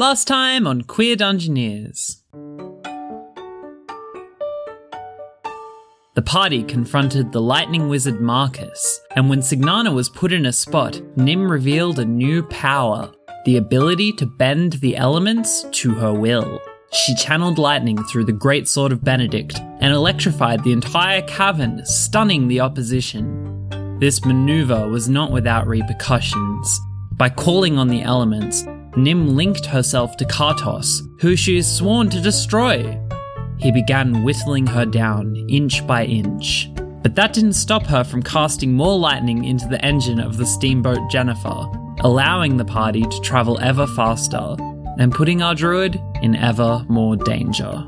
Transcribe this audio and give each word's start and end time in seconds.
Last 0.00 0.28
time 0.28 0.68
on 0.68 0.82
Queer 0.82 1.16
Dungeoneers. 1.16 2.22
The 6.14 6.22
party 6.24 6.62
confronted 6.62 7.32
the 7.32 7.40
lightning 7.40 7.88
wizard 7.88 8.20
Marcus, 8.20 9.00
and 9.16 9.28
when 9.28 9.40
Signana 9.40 9.92
was 9.92 10.08
put 10.08 10.32
in 10.32 10.46
a 10.46 10.52
spot, 10.52 11.02
Nim 11.16 11.50
revealed 11.50 11.98
a 11.98 12.04
new 12.04 12.44
power 12.44 13.10
the 13.44 13.56
ability 13.56 14.12
to 14.12 14.26
bend 14.26 14.74
the 14.74 14.96
elements 14.96 15.64
to 15.72 15.94
her 15.94 16.14
will. 16.14 16.60
She 16.92 17.16
channeled 17.16 17.58
lightning 17.58 18.00
through 18.04 18.26
the 18.26 18.32
great 18.32 18.68
sword 18.68 18.92
of 18.92 19.02
Benedict 19.02 19.58
and 19.80 19.92
electrified 19.92 20.62
the 20.62 20.70
entire 20.70 21.22
cavern, 21.22 21.84
stunning 21.84 22.46
the 22.46 22.60
opposition. 22.60 23.98
This 23.98 24.24
maneuver 24.24 24.86
was 24.86 25.08
not 25.08 25.32
without 25.32 25.66
repercussions. 25.66 26.80
By 27.14 27.30
calling 27.30 27.78
on 27.78 27.88
the 27.88 28.02
elements, 28.02 28.64
Nim 28.98 29.36
linked 29.36 29.64
herself 29.64 30.16
to 30.16 30.24
Kartos, 30.24 31.02
who 31.20 31.36
she 31.36 31.56
is 31.56 31.72
sworn 31.72 32.10
to 32.10 32.20
destroy. 32.20 33.00
He 33.58 33.70
began 33.70 34.24
whittling 34.24 34.66
her 34.66 34.84
down, 34.84 35.36
inch 35.48 35.86
by 35.86 36.04
inch. 36.04 36.68
But 37.02 37.14
that 37.14 37.32
didn't 37.32 37.52
stop 37.52 37.86
her 37.86 38.02
from 38.02 38.24
casting 38.24 38.72
more 38.72 38.98
lightning 38.98 39.44
into 39.44 39.68
the 39.68 39.82
engine 39.84 40.18
of 40.18 40.36
the 40.36 40.44
steamboat 40.44 41.08
Jennifer, 41.12 41.66
allowing 42.00 42.56
the 42.56 42.64
party 42.64 43.02
to 43.02 43.20
travel 43.20 43.56
ever 43.60 43.86
faster 43.86 44.56
and 44.98 45.14
putting 45.14 45.42
our 45.42 45.54
druid 45.54 46.00
in 46.20 46.34
ever 46.34 46.84
more 46.88 47.14
danger. 47.14 47.86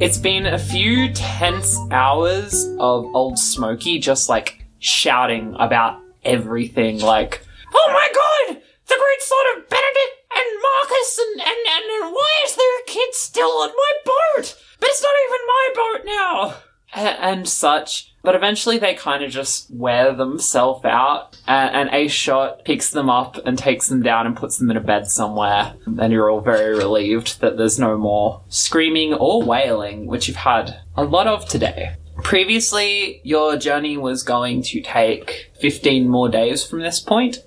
It's 0.00 0.18
been 0.18 0.44
a 0.44 0.58
few 0.58 1.14
tense 1.14 1.78
hours 1.90 2.66
of 2.78 3.06
old 3.14 3.38
Smokey 3.38 4.00
just 4.00 4.28
like 4.28 4.66
shouting 4.80 5.56
about 5.58 5.98
everything, 6.24 7.00
like, 7.00 7.42
Oh 7.74 7.90
my 7.92 8.08
god! 8.14 8.62
The 8.88 8.96
great 8.98 9.22
sword 9.22 9.46
of 9.56 9.68
Benedict 9.68 10.14
and 10.34 10.62
Marcus 10.62 11.18
and, 11.18 11.40
and, 11.40 11.58
and, 11.68 12.04
and 12.04 12.14
why 12.14 12.30
is 12.44 12.56
there 12.56 12.78
a 12.80 12.86
kid 12.86 13.14
still 13.14 13.50
on 13.62 13.70
my 13.70 13.92
boat? 14.04 14.56
But 14.80 14.88
it's 14.88 15.02
not 15.02 15.12
even 15.28 15.46
my 15.46 15.68
boat 15.74 16.04
now! 16.06 16.56
A- 16.94 17.22
and 17.22 17.48
such. 17.48 18.14
But 18.22 18.34
eventually 18.34 18.78
they 18.78 18.94
kind 18.94 19.22
of 19.22 19.30
just 19.30 19.70
wear 19.70 20.12
themselves 20.14 20.84
out, 20.84 21.38
and, 21.46 21.74
and 21.74 21.90
Ace 21.94 22.12
Shot 22.12 22.64
picks 22.64 22.90
them 22.90 23.08
up 23.08 23.36
and 23.46 23.56
takes 23.56 23.88
them 23.88 24.02
down 24.02 24.26
and 24.26 24.36
puts 24.36 24.58
them 24.58 24.70
in 24.70 24.76
a 24.76 24.80
bed 24.80 25.08
somewhere. 25.08 25.74
And 25.86 26.12
you're 26.12 26.30
all 26.30 26.40
very 26.40 26.76
relieved 26.76 27.40
that 27.40 27.56
there's 27.56 27.78
no 27.78 27.96
more 27.96 28.42
screaming 28.48 29.14
or 29.14 29.42
wailing, 29.42 30.06
which 30.06 30.28
you've 30.28 30.36
had 30.38 30.80
a 30.96 31.04
lot 31.04 31.26
of 31.26 31.46
today. 31.48 31.94
Previously, 32.22 33.20
your 33.22 33.56
journey 33.56 33.96
was 33.96 34.22
going 34.24 34.62
to 34.62 34.80
take 34.80 35.50
15 35.60 36.08
more 36.08 36.28
days 36.28 36.64
from 36.64 36.80
this 36.80 36.98
point, 36.98 37.38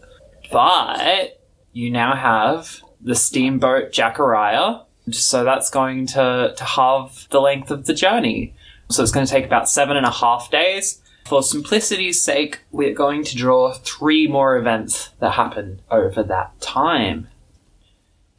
but 0.52 1.42
you 1.74 1.90
now 1.90 2.16
have 2.16 2.82
the 3.02 3.16
steamboat 3.16 3.92
Jacariah, 3.92 4.86
so 5.12 5.44
that's 5.44 5.70
going 5.70 6.06
to, 6.08 6.54
to 6.56 6.64
halve 6.64 7.28
the 7.32 7.42
length 7.42 7.72
of 7.72 7.86
the 7.86 7.94
journey. 7.94 8.54
So 8.90 9.02
it's 9.02 9.12
going 9.12 9.26
to 9.26 9.32
take 9.32 9.46
about 9.46 9.70
seven 9.70 9.98
and 9.98 10.06
a 10.06 10.12
half 10.12 10.52
days. 10.52 11.02
For 11.26 11.42
simplicity's 11.42 12.22
sake, 12.22 12.62
we're 12.72 12.94
going 12.94 13.24
to 13.24 13.38
draw 13.38 13.74
three 13.74 14.28
more 14.28 14.58
events 14.58 15.10
that 15.20 15.32
happen 15.32 15.82
over 15.90 16.24
that 16.24 16.60
time. 16.60 17.30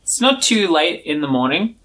It's 0.03 0.21
not 0.21 0.43
too 0.43 0.69
late 0.69 1.05
in 1.05 1.21
the 1.21 1.29
morning. 1.29 1.77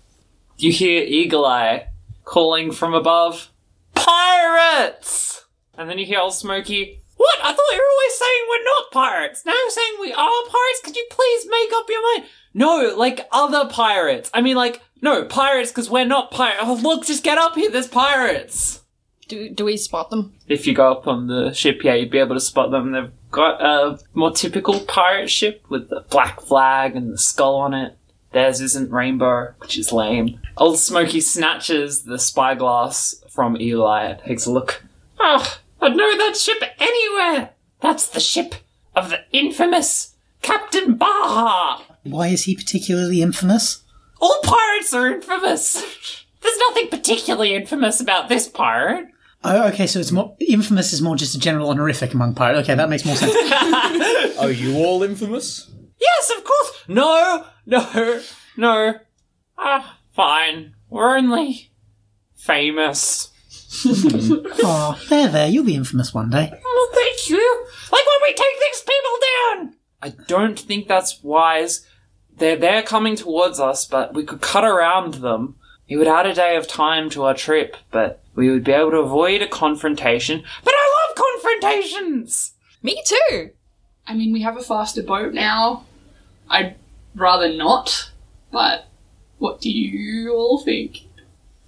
You 0.57 0.71
hear 0.71 1.03
Eagle 1.03 1.45
Eye 1.45 1.87
calling 2.25 2.71
from 2.71 2.93
above, 2.93 3.51
Pirates! 3.93 5.45
And 5.77 5.89
then 5.89 5.99
you 5.99 6.05
hear 6.05 6.19
old 6.19 6.33
Smokey, 6.33 7.01
What? 7.17 7.39
I 7.41 7.51
thought 7.51 7.73
you 7.73 7.77
were 7.77 7.93
always 7.93 8.17
saying 8.17 8.45
we're 8.49 8.63
not 8.63 8.91
pirates. 8.91 9.45
Now 9.45 9.53
you're 9.53 9.69
saying 9.71 9.93
we 9.99 10.13
are 10.13 10.41
pirates? 10.43 10.81
Could 10.83 10.95
you 10.95 11.07
please 11.09 11.47
make 11.49 11.71
up 11.73 11.85
your 11.89 12.01
mind? 12.13 12.29
No, 12.53 12.95
like 12.95 13.27
other 13.31 13.67
pirates. 13.69 14.29
I 14.33 14.41
mean, 14.41 14.55
like, 14.55 14.81
no, 15.01 15.25
pirates 15.25 15.71
because 15.71 15.89
we're 15.89 16.05
not 16.05 16.31
pirates. 16.31 16.59
Oh, 16.61 16.79
look, 16.81 17.05
just 17.05 17.23
get 17.23 17.37
up 17.37 17.55
here. 17.55 17.69
There's 17.69 17.87
pirates. 17.87 18.81
Do 19.27 19.49
do 19.49 19.65
we 19.65 19.77
spot 19.77 20.09
them? 20.09 20.33
If 20.47 20.65
you 20.65 20.73
go 20.73 20.91
up 20.91 21.07
on 21.07 21.27
the 21.27 21.53
ship, 21.53 21.83
yeah, 21.83 21.95
you'd 21.95 22.11
be 22.11 22.19
able 22.19 22.35
to 22.35 22.41
spot 22.41 22.71
them. 22.71 22.91
They've 22.91 23.11
got 23.29 23.61
a 23.61 23.99
more 24.13 24.31
typical 24.31 24.79
pirate 24.81 25.29
ship 25.29 25.65
with 25.69 25.89
the 25.89 26.05
black 26.09 26.39
flag 26.41 26.95
and 26.95 27.11
the 27.11 27.17
skull 27.17 27.55
on 27.55 27.73
it. 27.73 27.97
Theirs 28.31 28.61
isn't 28.61 28.91
rainbow, 28.91 29.53
which 29.59 29.77
is 29.77 29.91
lame. 29.91 30.39
Old 30.57 30.79
Smokey 30.79 31.21
snatches 31.21 32.03
the 32.03 32.19
spyglass 32.19 33.23
from 33.29 33.59
Eli 33.59 34.05
and 34.05 34.19
takes 34.19 34.45
a 34.45 34.51
look. 34.51 34.83
Ah, 35.19 35.59
I'd 35.81 35.95
know 35.95 36.17
that 36.17 36.35
ship 36.37 36.63
anywhere. 36.79 37.51
That's 37.81 38.07
the 38.07 38.19
ship 38.19 38.55
of 38.95 39.09
the 39.09 39.19
infamous 39.31 40.15
Captain 40.41 40.95
Baja. 40.95 41.81
Why 42.03 42.27
is 42.29 42.43
he 42.43 42.55
particularly 42.55 43.21
infamous? 43.21 43.83
All 44.19 44.39
pirates 44.43 44.93
are 44.93 45.07
infamous. 45.07 45.73
There's 46.41 46.57
nothing 46.69 46.87
particularly 46.89 47.53
infamous 47.55 47.99
about 47.99 48.29
this 48.29 48.47
pirate. 48.47 49.07
Oh, 49.43 49.67
okay, 49.69 49.85
so 49.87 49.99
it's 49.99 50.11
more 50.11 50.35
infamous 50.39 50.93
is 50.93 51.01
more 51.01 51.15
just 51.15 51.35
a 51.35 51.39
general 51.39 51.69
honorific 51.69 52.13
among 52.13 52.33
pirates. 52.33 52.61
Okay, 52.65 52.75
that 52.75 52.89
makes 52.89 53.05
more 53.05 53.15
sense. 53.15 53.33
Are 54.39 54.51
you 54.51 54.77
all 54.77 55.03
infamous? 55.03 55.69
Yes, 55.99 56.31
of 56.37 56.43
course. 56.43 56.83
No, 56.87 57.45
no, 57.65 58.21
no. 58.55 58.93
Ah, 59.57 59.99
fine. 60.13 60.75
We're 60.89 61.17
only 61.17 61.71
famous. 62.35 63.29
oh, 63.85 64.99
there, 65.09 65.27
there, 65.27 65.47
you'll 65.47 65.65
be 65.65 65.75
infamous 65.75 66.13
one 66.13 66.29
day. 66.29 66.51
Oh, 66.65 66.91
thank 66.93 67.29
you. 67.29 67.65
Like 67.91 68.05
when 68.05 68.21
we 68.23 68.29
take 68.29 68.59
these 68.59 68.81
people 68.81 69.65
down. 69.65 69.75
I 70.01 70.09
don't 70.27 70.59
think 70.59 70.87
that's 70.87 71.23
wise. 71.23 71.85
They're 72.37 72.55
they're 72.55 72.83
coming 72.83 73.15
towards 73.15 73.59
us, 73.59 73.85
but 73.85 74.13
we 74.13 74.23
could 74.23 74.41
cut 74.41 74.63
around 74.63 75.15
them. 75.15 75.55
It 75.87 75.97
would 75.97 76.07
add 76.07 76.25
a 76.25 76.33
day 76.33 76.55
of 76.55 76.67
time 76.67 77.09
to 77.11 77.23
our 77.23 77.33
trip, 77.33 77.77
but 77.91 78.21
we 78.35 78.49
would 78.49 78.63
be 78.63 78.71
able 78.71 78.91
to 78.91 78.97
avoid 78.97 79.41
a 79.41 79.47
confrontation. 79.47 80.43
But 80.63 80.73
I 80.75 81.07
love 81.07 81.15
confrontations. 81.15 82.53
Me 82.83 83.01
too. 83.05 83.51
I 84.05 84.13
mean, 84.13 84.31
we 84.31 84.41
have 84.41 84.57
a 84.57 84.63
faster 84.63 85.01
boat 85.01 85.33
now. 85.33 85.85
I'd 86.49 86.75
rather 87.15 87.53
not, 87.53 88.11
but 88.51 88.87
what 89.37 89.61
do 89.61 89.69
you 89.69 90.33
all 90.33 90.61
think? 90.63 91.06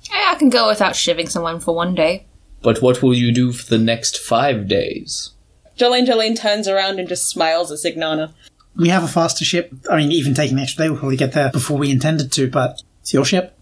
Yeah, 0.09 0.31
I 0.31 0.35
can 0.35 0.49
go 0.49 0.67
without 0.67 0.95
shiving 0.95 1.27
someone 1.29 1.59
for 1.59 1.75
one 1.75 1.95
day. 1.95 2.25
But 2.61 2.81
what 2.81 3.01
will 3.01 3.13
you 3.13 3.31
do 3.31 3.51
for 3.51 3.65
the 3.69 3.77
next 3.77 4.17
five 4.17 4.67
days? 4.67 5.31
Jolene 5.77 6.05
Jolene 6.07 6.37
turns 6.37 6.67
around 6.67 6.99
and 6.99 7.07
just 7.07 7.29
smiles 7.29 7.71
at 7.71 7.77
Signana. 7.79 8.33
We 8.75 8.89
have 8.89 9.03
a 9.03 9.07
faster 9.07 9.45
ship. 9.45 9.71
I 9.89 9.97
mean, 9.97 10.11
even 10.11 10.33
taking 10.33 10.57
the 10.57 10.63
extra 10.63 10.85
day, 10.85 10.89
we'll 10.89 10.99
probably 10.99 11.17
get 11.17 11.33
there 11.33 11.51
before 11.51 11.77
we 11.77 11.89
intended 11.91 12.31
to, 12.33 12.49
but 12.49 12.81
it's 13.01 13.13
your 13.13 13.25
ship. 13.25 13.55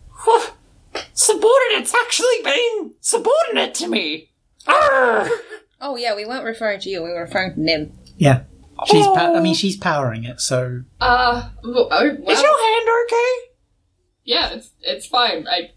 Subordinate's 1.13 1.93
actually 1.93 2.43
being 2.43 2.93
subordinate 3.01 3.73
to 3.75 3.87
me. 3.87 4.31
Arr! 4.67 5.29
Oh 5.79 5.95
yeah, 5.95 6.15
we 6.15 6.25
weren't 6.25 6.43
referring 6.43 6.79
to 6.81 6.89
you. 6.89 7.03
We 7.03 7.09
were 7.09 7.21
referring 7.21 7.53
to 7.53 7.61
Nim. 7.61 7.91
Yeah. 8.17 8.43
She's, 8.85 9.05
pa- 9.05 9.29
Oh. 9.31 9.37
I 9.37 9.41
mean, 9.41 9.55
she's 9.55 9.77
powering 9.77 10.23
it, 10.23 10.39
so 10.39 10.83
Uh, 11.01 11.49
well, 11.63 11.87
oh, 11.91 12.05
Is 12.05 12.41
your 12.41 12.61
hand 12.61 12.87
okay? 13.05 13.33
yeah, 14.23 14.49
it's 14.53 14.69
it's 14.81 15.05
fine. 15.07 15.47
I 15.47 15.71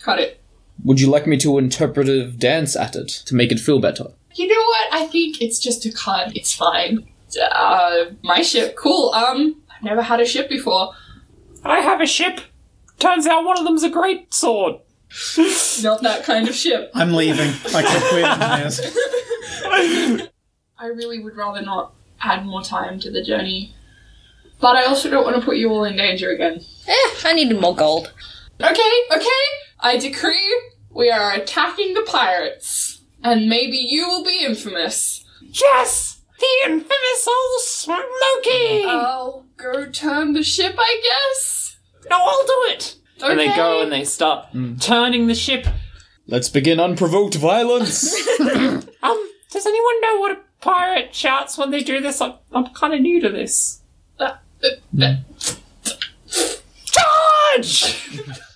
cut 0.00 0.18
it. 0.18 0.40
Would 0.84 1.00
you 1.00 1.08
like 1.08 1.26
me 1.26 1.36
to 1.38 1.58
interpretive 1.58 2.38
dance 2.38 2.74
at 2.74 2.96
it 2.96 3.08
to 3.26 3.34
make 3.34 3.52
it 3.52 3.60
feel 3.60 3.80
better? 3.80 4.06
You 4.34 4.46
know 4.46 4.54
what? 4.54 4.94
I 4.94 5.06
think 5.06 5.40
it's 5.42 5.58
just 5.58 5.84
a 5.84 5.92
cut. 5.92 6.34
It's 6.36 6.54
fine. 6.54 7.08
Uh, 7.52 8.06
my 8.22 8.42
ship, 8.42 8.76
cool. 8.76 9.12
Um, 9.12 9.62
I've 9.70 9.82
never 9.82 10.02
had 10.02 10.20
a 10.20 10.26
ship 10.26 10.48
before. 10.48 10.92
I 11.64 11.80
have 11.80 12.00
a 12.00 12.06
ship. 12.06 12.40
Turns 12.98 13.26
out 13.26 13.44
one 13.44 13.58
of 13.58 13.64
them's 13.64 13.82
a 13.82 13.90
great 13.90 14.32
sword. 14.32 14.76
Not 15.82 16.02
that 16.02 16.22
kind 16.24 16.48
of 16.48 16.54
ship. 16.54 16.90
I'm 16.94 17.12
leaving. 17.12 17.50
I 17.74 17.82
quit 17.82 18.02
queer 18.10 18.26
engineers. 18.26 18.80
I 20.78 20.86
really 20.86 21.22
would 21.22 21.36
rather 21.36 21.60
not 21.60 21.92
add 22.20 22.46
more 22.46 22.62
time 22.62 22.98
to 23.00 23.10
the 23.10 23.22
journey. 23.22 23.74
But 24.60 24.76
I 24.76 24.84
also 24.84 25.10
don't 25.10 25.24
want 25.24 25.36
to 25.36 25.42
put 25.42 25.56
you 25.56 25.70
all 25.70 25.84
in 25.84 25.96
danger 25.96 26.30
again. 26.30 26.60
Eh, 26.86 27.10
I 27.24 27.32
needed 27.34 27.60
more 27.60 27.74
gold. 27.74 28.12
Okay, 28.60 28.92
okay. 29.12 29.42
I 29.82 29.96
decree 29.98 30.70
we 30.90 31.10
are 31.10 31.32
attacking 31.32 31.94
the 31.94 32.02
pirates. 32.02 33.02
And 33.22 33.48
maybe 33.48 33.76
you 33.76 34.08
will 34.08 34.24
be 34.24 34.44
infamous. 34.44 35.24
Yes! 35.42 36.22
The 36.38 36.70
infamous 36.70 37.28
old 37.28 37.60
Smokey! 37.62 38.84
I'll 38.86 39.46
go 39.56 39.86
turn 39.90 40.32
the 40.32 40.42
ship, 40.42 40.74
I 40.78 41.00
guess. 41.02 41.76
no, 42.08 42.16
I'll 42.18 42.46
do 42.46 42.72
it! 42.74 42.96
Okay. 43.18 43.30
And 43.30 43.38
they 43.38 43.54
go 43.54 43.82
and 43.82 43.92
they 43.92 44.04
start 44.04 44.46
turning 44.80 45.26
the 45.26 45.34
ship. 45.34 45.66
Let's 46.26 46.48
begin 46.48 46.80
unprovoked 46.80 47.34
violence. 47.36 48.14
Um, 49.02 49.30
does 49.50 49.66
anyone 49.66 50.00
know 50.02 50.20
what 50.20 50.32
a 50.32 50.38
pirate 50.60 51.14
shouts 51.14 51.56
when 51.56 51.70
they 51.70 51.82
do 51.82 52.00
this? 52.00 52.20
I'm, 52.20 52.34
I'm 52.52 52.66
kind 52.74 52.92
of 52.94 53.00
new 53.00 53.20
to 53.20 53.28
this. 53.30 53.80
Uh, 54.18 54.36
uh, 54.62 55.02
uh, 55.02 55.16
Charge! 56.84 58.20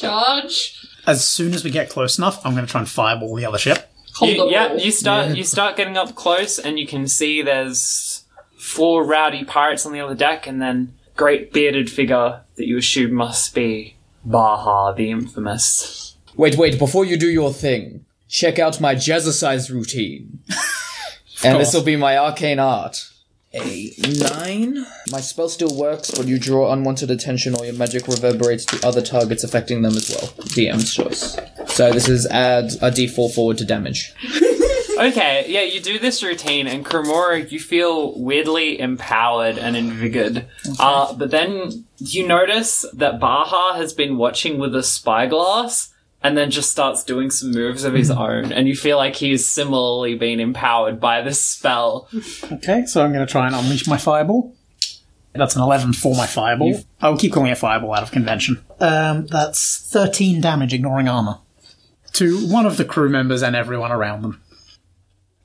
charge. 0.00 0.86
As 1.06 1.26
soon 1.26 1.54
as 1.54 1.64
we 1.64 1.70
get 1.70 1.88
close 1.88 2.18
enough, 2.18 2.44
I'm 2.44 2.54
going 2.54 2.66
to 2.66 2.70
try 2.70 2.80
and 2.80 2.88
fireball 2.88 3.34
the 3.34 3.46
other 3.46 3.58
ship. 3.58 3.90
Hold 4.14 4.30
You, 4.30 4.44
the 4.44 4.50
yeah, 4.50 4.74
you 4.74 4.90
start 4.90 5.36
you 5.36 5.44
start 5.44 5.76
getting 5.76 5.96
up 5.96 6.14
close, 6.14 6.58
and 6.58 6.78
you 6.78 6.86
can 6.86 7.06
see 7.06 7.42
there's 7.42 8.24
four 8.58 9.04
rowdy 9.04 9.44
pirates 9.44 9.86
on 9.86 9.92
the 9.92 10.00
other 10.00 10.14
deck, 10.14 10.46
and 10.46 10.60
then 10.60 10.94
great 11.16 11.52
bearded 11.52 11.90
figure 11.90 12.42
that 12.56 12.66
you 12.66 12.78
assume 12.78 13.14
must 13.14 13.54
be 13.54 13.96
Baha, 14.24 14.94
the 14.96 15.10
infamous. 15.10 16.16
Wait, 16.36 16.56
wait, 16.56 16.78
before 16.78 17.04
you 17.04 17.16
do 17.16 17.28
your 17.28 17.52
thing, 17.52 18.04
check 18.28 18.58
out 18.58 18.80
my 18.80 18.94
jazzercise 18.94 19.70
routine. 19.70 20.40
and 21.44 21.60
this 21.60 21.74
will 21.74 21.82
be 21.82 21.96
my 21.96 22.16
arcane 22.16 22.58
art. 22.58 23.10
A 23.52 23.92
nine. 23.98 24.86
My 25.10 25.20
spell 25.20 25.48
still 25.48 25.76
works, 25.76 26.12
but 26.12 26.28
you 26.28 26.38
draw 26.38 26.72
unwanted 26.72 27.10
attention 27.10 27.56
or 27.56 27.64
your 27.64 27.74
magic 27.74 28.06
reverberates 28.06 28.64
to 28.66 28.86
other 28.86 29.02
targets 29.02 29.42
affecting 29.42 29.82
them 29.82 29.96
as 29.96 30.08
well. 30.08 30.28
DM's 30.50 30.94
choice. 30.94 31.36
So 31.66 31.92
this 31.92 32.08
is 32.08 32.26
add 32.26 32.66
a 32.80 32.90
d4 32.90 33.34
forward 33.34 33.58
to 33.58 33.64
damage. 33.64 34.14
Okay, 35.00 35.46
yeah, 35.48 35.62
you 35.62 35.80
do 35.80 35.98
this 35.98 36.22
routine, 36.22 36.66
and 36.66 36.84
Cremora, 36.84 37.50
you 37.50 37.58
feel 37.58 38.20
weirdly 38.20 38.78
empowered 38.78 39.56
and 39.56 39.74
invigorated. 39.74 40.46
Uh, 40.78 41.14
but 41.14 41.30
then 41.30 41.86
you 41.96 42.26
notice 42.26 42.84
that 42.92 43.18
Baha 43.18 43.78
has 43.78 43.94
been 43.94 44.18
watching 44.18 44.58
with 44.58 44.74
a 44.76 44.82
spyglass, 44.82 45.89
and 46.22 46.36
then 46.36 46.50
just 46.50 46.70
starts 46.70 47.02
doing 47.04 47.30
some 47.30 47.50
moves 47.50 47.84
of 47.84 47.94
his 47.94 48.10
own, 48.10 48.52
and 48.52 48.68
you 48.68 48.76
feel 48.76 48.96
like 48.96 49.16
he's 49.16 49.48
similarly 49.48 50.14
been 50.16 50.40
empowered 50.40 51.00
by 51.00 51.22
this 51.22 51.42
spell. 51.42 52.08
Okay, 52.52 52.86
so 52.86 53.02
I'm 53.04 53.12
going 53.12 53.26
to 53.26 53.30
try 53.30 53.46
and 53.46 53.54
unleash 53.54 53.86
my 53.86 53.96
fireball. 53.96 54.54
That's 55.32 55.54
an 55.54 55.62
11 55.62 55.92
for 55.92 56.14
my 56.16 56.26
fireball. 56.26 56.82
I 57.00 57.08
will 57.08 57.16
keep 57.16 57.32
calling 57.32 57.52
it 57.52 57.58
fireball 57.58 57.94
out 57.94 58.02
of 58.02 58.10
convention. 58.10 58.64
Um, 58.80 59.26
that's 59.28 59.88
13 59.90 60.40
damage, 60.40 60.74
ignoring 60.74 61.08
armor. 61.08 61.38
To 62.14 62.46
one 62.48 62.66
of 62.66 62.76
the 62.76 62.84
crew 62.84 63.08
members 63.08 63.40
and 63.42 63.54
everyone 63.54 63.92
around 63.92 64.22
them. 64.22 64.42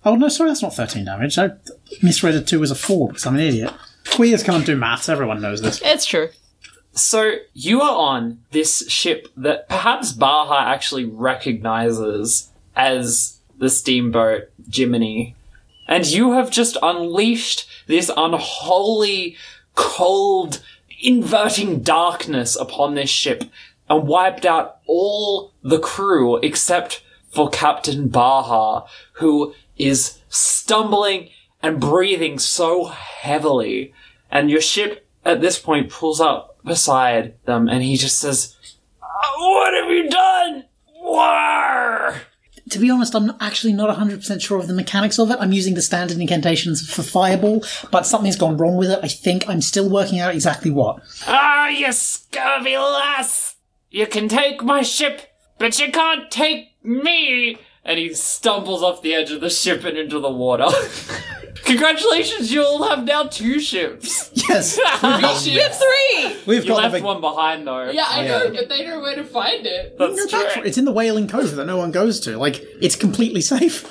Oh, 0.04 0.16
no, 0.16 0.28
sorry, 0.28 0.50
that's 0.50 0.63
not 0.63 0.74
13 0.74 1.06
damage. 1.06 1.38
I 1.38 1.51
misread 2.01 2.33
it 2.36 2.48
2 2.48 2.63
as 2.63 2.71
a 2.71 2.75
4 2.75 3.10
because 3.10 3.25
I'm 3.28 3.36
an 3.36 3.42
idiot. 3.42 3.74
Queers 4.12 4.44
can't 4.44 4.66
do 4.66 4.75
maths, 4.75 5.07
everyone 5.07 5.42
knows 5.42 5.62
this. 5.62 5.80
It's 5.83 6.06
true. 6.06 6.30
So 6.95 7.39
you 7.53 7.81
are 7.81 7.95
on 7.95 8.39
this 8.51 8.89
ship 8.89 9.27
that 9.36 9.68
perhaps 9.68 10.13
Baha 10.13 10.69
actually 10.69 11.03
recognizes 11.03 12.50
as 12.74 13.39
the 13.57 13.69
steamboat 13.69 14.50
Jiminy. 14.71 15.36
And 15.89 16.06
you 16.06 16.31
have 16.33 16.50
just 16.50 16.77
unleashed 16.81 17.68
this 17.88 18.09
unholy, 18.15 19.36
cold, 19.75 20.63
inverting 21.01 21.81
darkness 21.81 22.56
upon 22.56 22.95
this 22.95 23.09
ship 23.09 23.44
and 23.89 24.07
wiped 24.07 24.45
out 24.45 24.77
all 24.88 25.51
the 25.63 25.80
crew 25.80 26.38
except 26.38 27.03
for 27.30 27.50
Captain 27.50 28.07
Baha, 28.07 28.88
who 29.13 29.53
is 29.77 30.19
stumbling 30.30 31.30
and 31.62 31.81
breathing 31.81 32.39
so 32.39 32.86
heavily. 32.86 33.94
And 34.31 34.50
your 34.50 34.62
ship 34.62 35.06
at 35.25 35.42
this 35.42 35.59
point 35.59 35.89
pulls 35.89 36.21
up 36.21 36.55
beside 36.66 37.36
them 37.46 37.68
and 37.70 37.84
he 37.84 37.96
just 37.96 38.20
says, 38.20 38.56
What 39.38 39.74
have 39.74 39.90
you 39.92 40.10
done? 40.10 40.66
War! 41.02 42.16
To 42.72 42.80
be 42.80 42.90
honest, 42.90 43.14
I'm 43.14 43.32
actually 43.40 43.74
not 43.74 43.96
100% 43.96 44.42
sure 44.42 44.58
of 44.58 44.68
the 44.68 44.74
mechanics 44.74 45.20
of 45.20 45.30
it. 45.30 45.38
I'm 45.40 45.52
using 45.52 45.76
the 45.76 45.84
standard 45.84 46.18
incantations 46.18 46.90
for 46.92 47.04
fireball, 47.04 47.64
but 47.92 48.08
something's 48.08 48.36
gone 48.36 48.58
wrong 48.58 48.76
with 48.76 48.90
it. 48.90 49.00
I 49.04 49.08
think 49.08 49.48
I'm 49.48 49.62
still 49.62 49.88
working 49.88 50.20
out 50.20 50.34
exactly 50.34 50.72
what. 50.72 51.00
Ah, 51.28 51.68
you 51.68 51.92
scurvy 51.92 52.76
lass! 52.76 53.56
You 53.92 54.08
can 54.08 54.28
take 54.28 54.64
my 54.64 54.82
ship, 54.82 55.22
but 55.60 55.80
you 55.80 55.92
can't 55.92 56.32
take 56.32 56.70
me! 56.84 57.58
And 57.84 58.00
he 58.00 58.16
stumbles 58.16 58.82
off 58.82 59.04
the 59.04 59.14
edge 59.14 59.30
of 59.30 59.42
the 59.42 59.50
ship 59.52 59.84
and 59.84 59.96
into 59.96 60.20
the 60.20 60.32
water. 60.32 60.66
Congratulations, 61.66 62.52
you 62.52 62.64
all 62.64 62.84
have 62.90 63.06
now 63.06 63.24
two 63.24 63.60
ships. 63.60 64.32
Yes, 64.50 64.78
We 65.04 65.60
have 65.60 65.78
three! 65.78 65.94
We've 66.46 66.64
You 66.64 66.70
got 66.70 66.76
the 66.76 66.82
left 66.84 66.94
big. 66.94 67.04
one 67.04 67.22
behind 67.22 67.66
though. 67.68 67.90
Yeah, 67.90 68.06
I 68.08 68.28
know, 68.28 68.52
but 68.54 68.70
they 68.70 68.86
know 68.86 69.00
where 69.00 69.16
to 69.16 69.24
find 69.24 69.66
it. 69.66 69.98
That's 69.98 70.16
No, 70.16 70.26
back 70.40 70.54
true. 70.54 70.62
for- 70.62 70.68
It's 70.68 70.78
in 70.78 70.86
the 70.86 70.92
Whaling 70.92 71.28
Cove 71.28 71.56
that 71.56 71.66
no 71.66 71.78
one 71.78 71.92
goes 71.92 72.20
to. 72.22 72.38
Like, 72.38 72.64
it's 72.82 72.96
completely 72.96 73.42
safe. 73.42 73.86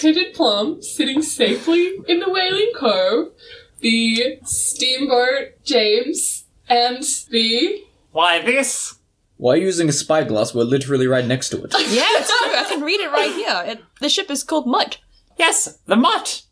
Hooded 0.00 0.34
Plum 0.34 0.80
sitting 0.82 1.22
safely 1.22 1.94
in 2.06 2.20
the 2.20 2.28
Whaling 2.30 2.70
Cove, 2.76 3.32
the 3.80 4.38
steamboat 4.44 5.62
James, 5.64 6.44
and 6.68 7.02
the 7.30 7.82
Why 8.12 8.40
this? 8.40 8.94
Why 9.38 9.52
are 9.54 9.56
you 9.56 9.66
using 9.66 9.88
a 9.88 9.92
spyglass? 9.92 10.54
We're 10.54 10.64
literally 10.64 11.06
right 11.06 11.24
next 11.24 11.48
to 11.50 11.62
it. 11.62 11.72
Yeah, 11.90 12.04
it's 12.18 12.28
true. 12.42 12.52
I 12.54 12.64
can 12.68 12.82
read 12.82 13.00
it 13.00 13.10
right 13.12 13.32
here. 13.32 13.62
It, 13.72 13.80
the 14.00 14.08
ship 14.08 14.30
is 14.30 14.42
called 14.44 14.66
Mud. 14.66 14.96
Yes, 15.38 15.78
the 15.86 15.94
mutt. 15.96 16.42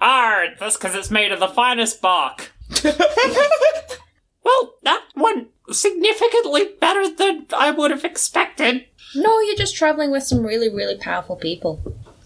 Ah, 0.00 0.44
that's 0.60 0.76
because 0.76 0.94
it's 0.94 1.10
made 1.10 1.32
of 1.32 1.40
the 1.40 1.48
finest 1.48 2.02
bark. 2.02 2.52
well, 4.46 4.74
that 4.84 5.02
went 5.14 5.48
significantly 5.70 6.70
better 6.80 7.08
than 7.14 7.46
I 7.56 7.70
would 7.70 7.90
have 7.90 8.04
expected. 8.04 8.84
No, 9.14 9.40
you're 9.40 9.56
just 9.56 9.76
traveling 9.76 10.10
with 10.10 10.22
some 10.22 10.44
really, 10.44 10.68
really 10.68 10.96
powerful 10.96 11.36
people. 11.36 11.80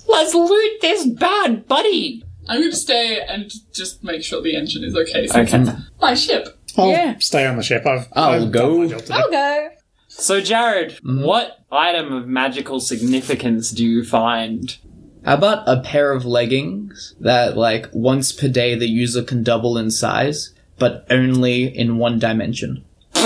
Let's 0.09 0.35
loot 0.35 0.81
this 0.81 1.07
bad 1.07 1.67
buddy. 1.69 2.25
I'm 2.49 2.61
going 2.61 2.71
to 2.71 2.77
stay 2.77 3.21
and 3.29 3.51
just 3.73 4.03
make 4.03 4.23
sure 4.25 4.43
the 4.43 4.57
engine 4.57 4.83
is 4.83 4.97
okay. 4.97 5.27
Since 5.27 5.55
Okay. 5.55 5.79
my 6.01 6.15
ship. 6.15 6.59
I'll 6.77 6.91
Yeah. 6.91 7.17
stay 7.19 7.47
on 7.47 7.57
the 7.57 7.63
ship. 7.63 7.87
I've, 7.87 8.09
I'll 8.15 8.43
I've 8.45 8.51
go. 8.53 8.71
done 8.71 8.79
my 8.81 8.87
job 8.87 9.01
today. 9.01 9.15
I'll 9.15 9.31
go. 9.31 9.69
So, 10.09 10.41
Jared, 10.41 10.91
mm-hmm. 10.97 11.23
what 11.23 11.59
item 11.71 12.13
of 12.13 12.27
magical 12.27 12.81
significance 12.81 13.71
do 13.71 13.85
you 13.85 14.05
find? 14.05 14.77
How 15.25 15.35
about 15.35 15.69
a 15.69 15.81
pair 15.83 16.13
of 16.13 16.25
leggings 16.25 17.15
that, 17.21 17.57
like, 17.57 17.89
once 17.93 18.33
per 18.33 18.49
day 18.49 18.75
the 18.75 18.89
user 18.89 19.23
can 19.23 19.43
double 19.45 19.77
in 19.79 19.91
size, 19.91 20.53
but 20.81 21.07
only 21.11 21.65
in 21.67 21.97
one 21.99 22.19
dimension? 22.19 22.85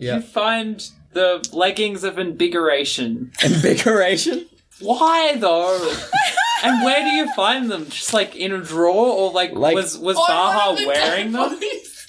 You 0.00 0.06
yeah. 0.06 0.20
find 0.20 0.88
the 1.12 1.44
leggings 1.52 2.04
of 2.04 2.20
invigoration. 2.20 3.32
Invigoration? 3.44 4.46
Why 4.80 5.34
though? 5.36 5.92
and 6.62 6.84
where 6.84 7.02
do 7.02 7.10
you 7.10 7.32
find 7.34 7.68
them? 7.68 7.86
Just 7.88 8.14
like 8.14 8.36
in 8.36 8.52
a 8.52 8.60
drawer, 8.62 8.94
or 9.12 9.32
like, 9.32 9.54
Like- 9.54 9.74
was 9.74 9.98
was 9.98 10.16
Oh, 10.16 10.24
Baha 10.28 10.86
wearing 10.86 11.32
them? 11.32 11.58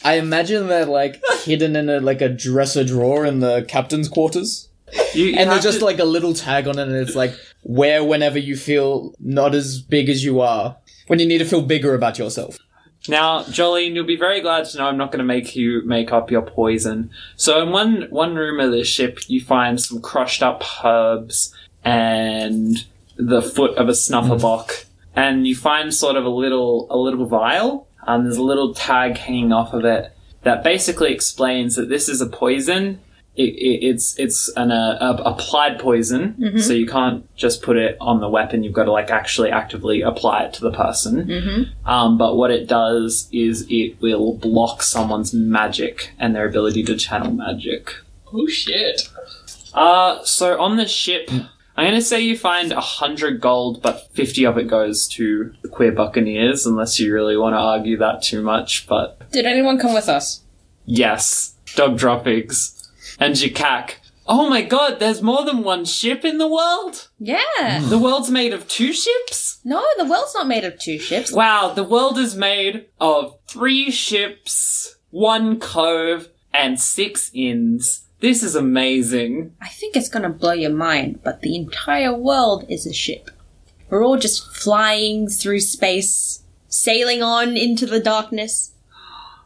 I 0.06 0.14
imagine 0.18 0.68
they're, 0.68 0.86
like, 0.86 1.20
hidden 1.44 1.76
in 1.76 1.90
a, 1.90 2.00
like, 2.00 2.22
a 2.22 2.30
dresser 2.30 2.84
drawer 2.86 3.26
in 3.26 3.40
the 3.40 3.64
captain's 3.68 4.08
quarters. 4.08 4.70
You, 5.14 5.26
you 5.26 5.30
And 5.32 5.40
have 5.40 5.50
there's 5.50 5.64
just, 5.64 5.80
to- 5.80 5.86
like, 5.86 6.00
a 6.00 6.06
little 6.06 6.34
tag 6.34 6.68
on 6.70 6.78
it, 6.80 6.84
and 6.88 6.96
it's 6.96 7.16
like, 7.16 7.34
wear 7.64 8.02
whenever 8.04 8.38
you 8.40 8.56
feel 8.56 9.14
not 9.20 9.54
as 9.56 9.82
big 9.82 10.08
as 10.10 10.24
you 10.24 10.40
are. 10.42 10.78
When 11.08 11.18
you 11.20 11.26
need 11.26 11.40
to 11.40 11.46
feel 11.46 11.64
bigger 11.64 11.96
about 11.96 12.18
yourself. 12.20 12.58
Now, 13.08 13.44
Jolene, 13.44 13.94
you'll 13.94 14.06
be 14.06 14.18
very 14.18 14.42
glad 14.42 14.66
to 14.66 14.78
know 14.78 14.88
I'm 14.88 14.98
not 14.98 15.12
going 15.12 15.20
to 15.20 15.26
make 15.26 15.56
you 15.56 15.82
make 15.86 16.12
up 16.12 16.30
your 16.30 16.42
poison. 16.42 17.12
So, 17.38 17.62
in 17.62 17.72
one 17.72 18.08
one 18.10 18.36
room 18.36 18.60
of 18.60 18.72
the 18.72 18.84
ship, 18.84 19.20
you 19.28 19.42
find 19.42 19.80
some 19.80 20.02
crushed 20.02 20.44
up 20.44 20.64
herbs 20.84 21.56
and 21.84 22.86
the 23.16 23.42
foot 23.42 23.78
of 23.78 23.88
a 23.88 23.94
snufferbock, 23.94 24.86
and 25.16 25.48
you 25.48 25.56
find 25.56 25.94
sort 25.94 26.18
of 26.18 26.26
a 26.26 26.30
little 26.30 26.88
a 26.90 26.98
little 26.98 27.26
vial. 27.26 27.88
Um, 28.06 28.24
there's 28.24 28.38
a 28.38 28.44
little 28.44 28.74
tag 28.74 29.18
hanging 29.18 29.54
off 29.54 29.74
of 29.74 29.86
it 29.86 30.12
that 30.44 30.64
basically 30.64 31.14
explains 31.14 31.76
that 31.76 31.90
this 31.90 32.10
is 32.10 32.22
a 32.22 32.28
poison. 32.28 33.00
It, 33.36 33.54
it, 33.54 33.86
it's 33.86 34.20
it's 34.20 34.50
an 34.58 34.72
uh, 34.72 34.98
applied 35.26 35.80
poison, 35.80 36.60
so 36.60 36.74
you 36.74 36.86
can't 36.88 37.24
just 37.38 37.62
put 37.62 37.78
it 37.78 37.96
on 38.02 38.20
the 38.20 38.28
weapon. 38.28 38.64
You've 38.64 38.74
got 38.74 38.86
to 38.86 38.92
like 38.92 39.10
actually 39.12 39.50
actively 39.50 40.02
apply 40.02 40.44
it 40.46 40.54
to 40.56 40.62
the 40.62 40.72
person. 40.72 41.72
Um, 41.86 42.18
but 42.18 42.36
what 42.36 42.52
it 42.52 42.68
does 42.68 43.30
is 43.32 43.66
it 43.70 44.02
will 44.02 44.34
block 44.36 44.84
someone's 44.84 45.34
magic 45.34 46.12
and 46.20 46.36
their 46.36 46.48
ability 46.48 46.84
to 46.84 46.98
channel 46.98 47.32
magic. 47.32 47.96
Oh 48.34 48.48
shit. 48.48 49.08
Uh, 49.74 50.22
so 50.24 50.60
on 50.60 50.76
the 50.78 50.88
ship, 50.88 51.30
I'm 51.32 51.86
going 51.86 51.94
to 51.94 52.02
say 52.02 52.20
you 52.20 52.38
find 52.38 52.72
a 52.74 52.82
hundred 52.82 53.40
gold, 53.40 53.82
but 53.82 54.10
50 54.14 54.46
of 54.46 54.58
it 54.58 54.68
goes 54.68 55.08
to 55.10 55.54
the 55.62 55.70
queer 55.70 55.92
buccaneers, 55.94 56.66
unless 56.66 57.00
you 57.00 57.14
really 57.14 57.38
want 57.38 57.54
to 57.54 57.60
argue 57.60 57.96
that 57.98 58.22
too 58.22 58.42
much. 58.42 58.86
But 58.88 59.32
Did 59.32 59.46
anyone 59.46 59.80
come 59.80 59.94
with 59.94 60.10
us? 60.10 60.42
yes, 60.86 61.54
dog 61.76 61.98
droppings 61.98 62.79
and 63.20 63.36
Jakak. 63.36 63.96
Oh 64.28 64.48
my 64.48 64.62
god, 64.62 65.00
there's 65.00 65.24
more 65.24 65.44
than 65.44 65.64
one 65.64 65.86
ship 65.86 66.24
in 66.24 66.38
the 66.38 66.48
world? 66.48 67.10
Yeah. 67.18 67.82
Hmm. 67.82 67.90
The 67.90 67.98
world's 67.98 68.30
made 68.30 68.54
of 68.54 68.68
two 68.68 68.94
ships? 68.94 69.60
No, 69.66 69.84
the 69.98 70.06
world's 70.06 70.36
not 70.36 70.48
made 70.48 70.64
of 70.64 70.80
two 70.80 71.00
ships. 71.00 71.32
Wow, 71.32 71.74
the 71.74 71.84
world 71.84 72.20
is 72.20 72.36
made 72.36 72.86
of 73.00 73.38
three 73.48 73.90
ships, 73.90 74.98
one 75.10 75.60
cove, 75.60 76.30
and 76.54 76.80
six 76.80 77.32
inns. 77.34 78.06
This 78.20 78.44
is 78.44 78.54
amazing. 78.54 79.56
I 79.62 79.70
think 79.70 79.96
it's 79.96 80.10
gonna 80.10 80.30
blow 80.30 80.54
your 80.54 80.74
mind, 80.74 81.22
but 81.24 81.42
the 81.42 81.56
entire 81.56 82.16
world 82.16 82.66
is 82.70 82.86
a 82.86 82.94
ship. 82.94 83.32
We're 83.90 84.06
all 84.06 84.18
just 84.18 84.56
flying 84.56 85.28
through 85.28 85.62
space, 85.62 86.44
sailing 86.68 87.24
on 87.24 87.58
into 87.58 87.88
the 87.88 88.00
darkness. 88.00 88.74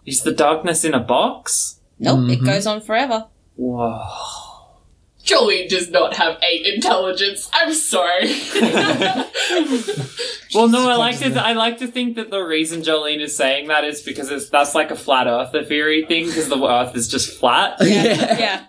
Is 0.05 0.23
the 0.23 0.33
darkness 0.33 0.83
in 0.83 0.93
a 0.93 0.99
box? 0.99 1.79
Nope, 1.99 2.29
it 2.29 2.39
mm-hmm. 2.39 2.45
goes 2.45 2.67
on 2.67 2.81
forever. 2.81 3.27
Whoa. 3.55 4.01
Jolene 5.23 5.69
does 5.69 5.89
not 5.89 6.15
have 6.17 6.37
eight 6.43 6.65
intelligence. 6.65 7.49
I'm 7.53 7.73
sorry. 7.73 8.33
Well, 10.53 10.67
no, 10.69 10.87
I 10.87 10.95
like 10.97 11.17
to. 11.19 11.33
I 11.43 11.53
like 11.53 11.79
to 11.79 11.87
think 11.87 12.15
that 12.17 12.29
the 12.29 12.41
reason 12.41 12.81
Jolene 12.83 13.19
is 13.21 13.35
saying 13.35 13.69
that 13.69 13.83
is 13.83 14.03
because 14.03 14.29
it's 14.29 14.49
that's 14.49 14.75
like 14.75 14.91
a 14.91 14.95
flat 14.95 15.25
Earth 15.25 15.51
theory 15.67 16.05
thing 16.05 16.27
because 16.27 16.47
the 16.47 16.63
Earth 16.63 16.95
is 16.95 17.07
just 17.07 17.39
flat. 17.39 17.77
Yeah. 17.81 18.65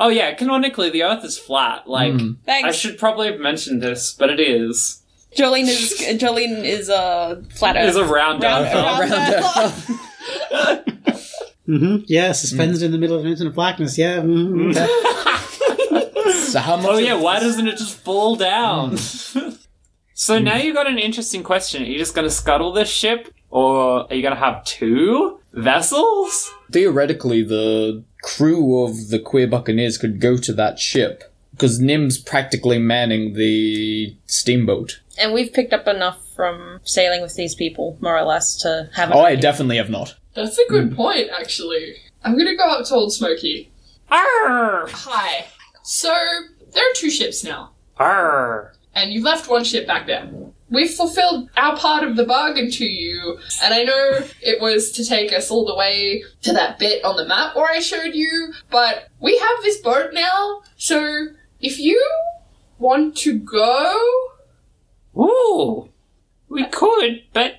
Oh 0.00 0.08
yeah, 0.08 0.32
canonically 0.32 0.88
the 0.88 1.02
Earth 1.04 1.22
is 1.24 1.36
flat. 1.36 1.86
Like 1.86 2.14
hmm. 2.18 2.32
I 2.48 2.70
should 2.70 2.96
probably 2.98 3.30
have 3.30 3.38
mentioned 3.38 3.82
this, 3.82 4.14
but 4.14 4.30
it 4.30 4.40
is. 4.40 5.02
Jolene 5.36 5.68
is 5.68 5.94
Jolene 6.18 6.64
is 6.64 6.88
a 6.88 7.42
flat 7.50 7.76
It 7.76 7.84
is 7.84 7.96
earth. 7.98 8.08
a 8.08 8.12
round 8.12 8.42
Round- 8.42 8.64
Earth. 8.66 9.88
round 9.90 9.98
earth. 10.88 10.93
Hmm 11.66 11.96
Yeah, 12.06 12.32
suspended 12.32 12.82
in 12.82 12.92
the 12.92 12.98
middle 12.98 13.16
of 13.18 13.24
an 13.24 13.30
infinite 13.30 13.54
blackness. 13.54 13.96
Yeah. 13.98 14.20
mhm. 14.20 14.74
So 16.54 16.60
how 16.60 16.76
much? 16.76 16.86
Oh 16.88 16.98
yeah, 16.98 17.14
why 17.14 17.40
this- 17.40 17.48
doesn't 17.50 17.66
it 17.68 17.76
just 17.78 17.96
fall 17.96 18.36
down? 18.36 18.96
so 20.14 20.38
now 20.38 20.56
you've 20.56 20.74
got 20.76 20.86
an 20.86 20.98
interesting 20.98 21.42
question. 21.42 21.82
Are 21.82 21.86
you 21.86 21.98
just 21.98 22.14
going 22.14 22.26
to 22.26 22.30
scuttle 22.34 22.72
this 22.72 22.88
ship, 22.88 23.32
or 23.50 24.06
are 24.08 24.14
you 24.14 24.22
going 24.22 24.34
to 24.34 24.40
have 24.40 24.64
two 24.64 25.40
vessels? 25.52 26.52
Theoretically, 26.70 27.42
the 27.42 28.04
crew 28.22 28.84
of 28.84 29.08
the 29.08 29.18
Queer 29.18 29.48
Buccaneers 29.48 29.98
could 29.98 30.20
go 30.20 30.36
to 30.36 30.52
that 30.52 30.78
ship 30.78 31.24
because 31.54 31.78
Nim's 31.78 32.18
practically 32.18 32.78
manning 32.78 33.34
the 33.34 34.16
steamboat. 34.26 35.00
And 35.18 35.32
we've 35.32 35.52
picked 35.52 35.72
up 35.72 35.86
enough 35.86 36.20
from 36.34 36.80
sailing 36.84 37.22
with 37.22 37.34
these 37.36 37.54
people, 37.54 37.96
more 38.00 38.16
or 38.18 38.24
less, 38.24 38.56
to 38.62 38.90
have. 38.94 39.12
Oh, 39.12 39.20
I 39.20 39.30
idea. 39.30 39.42
definitely 39.42 39.76
have 39.76 39.90
not. 39.90 40.16
That's 40.34 40.58
a 40.58 40.68
good 40.68 40.96
point, 40.96 41.28
actually. 41.38 41.94
I'm 42.24 42.36
gonna 42.36 42.56
go 42.56 42.64
up 42.64 42.86
to 42.86 42.94
Old 42.94 43.12
Smoky. 43.12 43.70
Arr! 44.10 44.88
Hi. 44.90 45.46
So, 45.82 46.12
there 46.72 46.82
are 46.82 46.94
two 46.94 47.10
ships 47.10 47.44
now, 47.44 47.70
Arr! 47.98 48.72
and 48.94 49.12
you 49.12 49.22
left 49.22 49.48
one 49.48 49.64
ship 49.64 49.86
back 49.86 50.06
there. 50.06 50.28
We've 50.70 50.90
fulfilled 50.90 51.50
our 51.56 51.76
part 51.76 52.04
of 52.04 52.16
the 52.16 52.24
bargain 52.24 52.70
to 52.70 52.84
you, 52.84 53.38
and 53.62 53.74
I 53.74 53.84
know 53.84 54.20
it 54.40 54.60
was 54.60 54.90
to 54.92 55.04
take 55.04 55.32
us 55.32 55.50
all 55.50 55.64
the 55.66 55.74
way 55.74 56.24
to 56.42 56.52
that 56.52 56.78
bit 56.78 57.04
on 57.04 57.16
the 57.16 57.26
map 57.26 57.54
where 57.54 57.70
I 57.70 57.80
showed 57.80 58.14
you, 58.14 58.52
but 58.70 59.08
we 59.20 59.36
have 59.38 59.62
this 59.62 59.80
boat 59.80 60.10
now, 60.12 60.62
so 60.76 61.26
if 61.64 61.78
you 61.78 61.98
want 62.78 63.16
to 63.16 63.38
go, 63.38 63.98
Ooh, 65.16 65.88
we 66.48 66.66
could, 66.66 67.22
but 67.32 67.54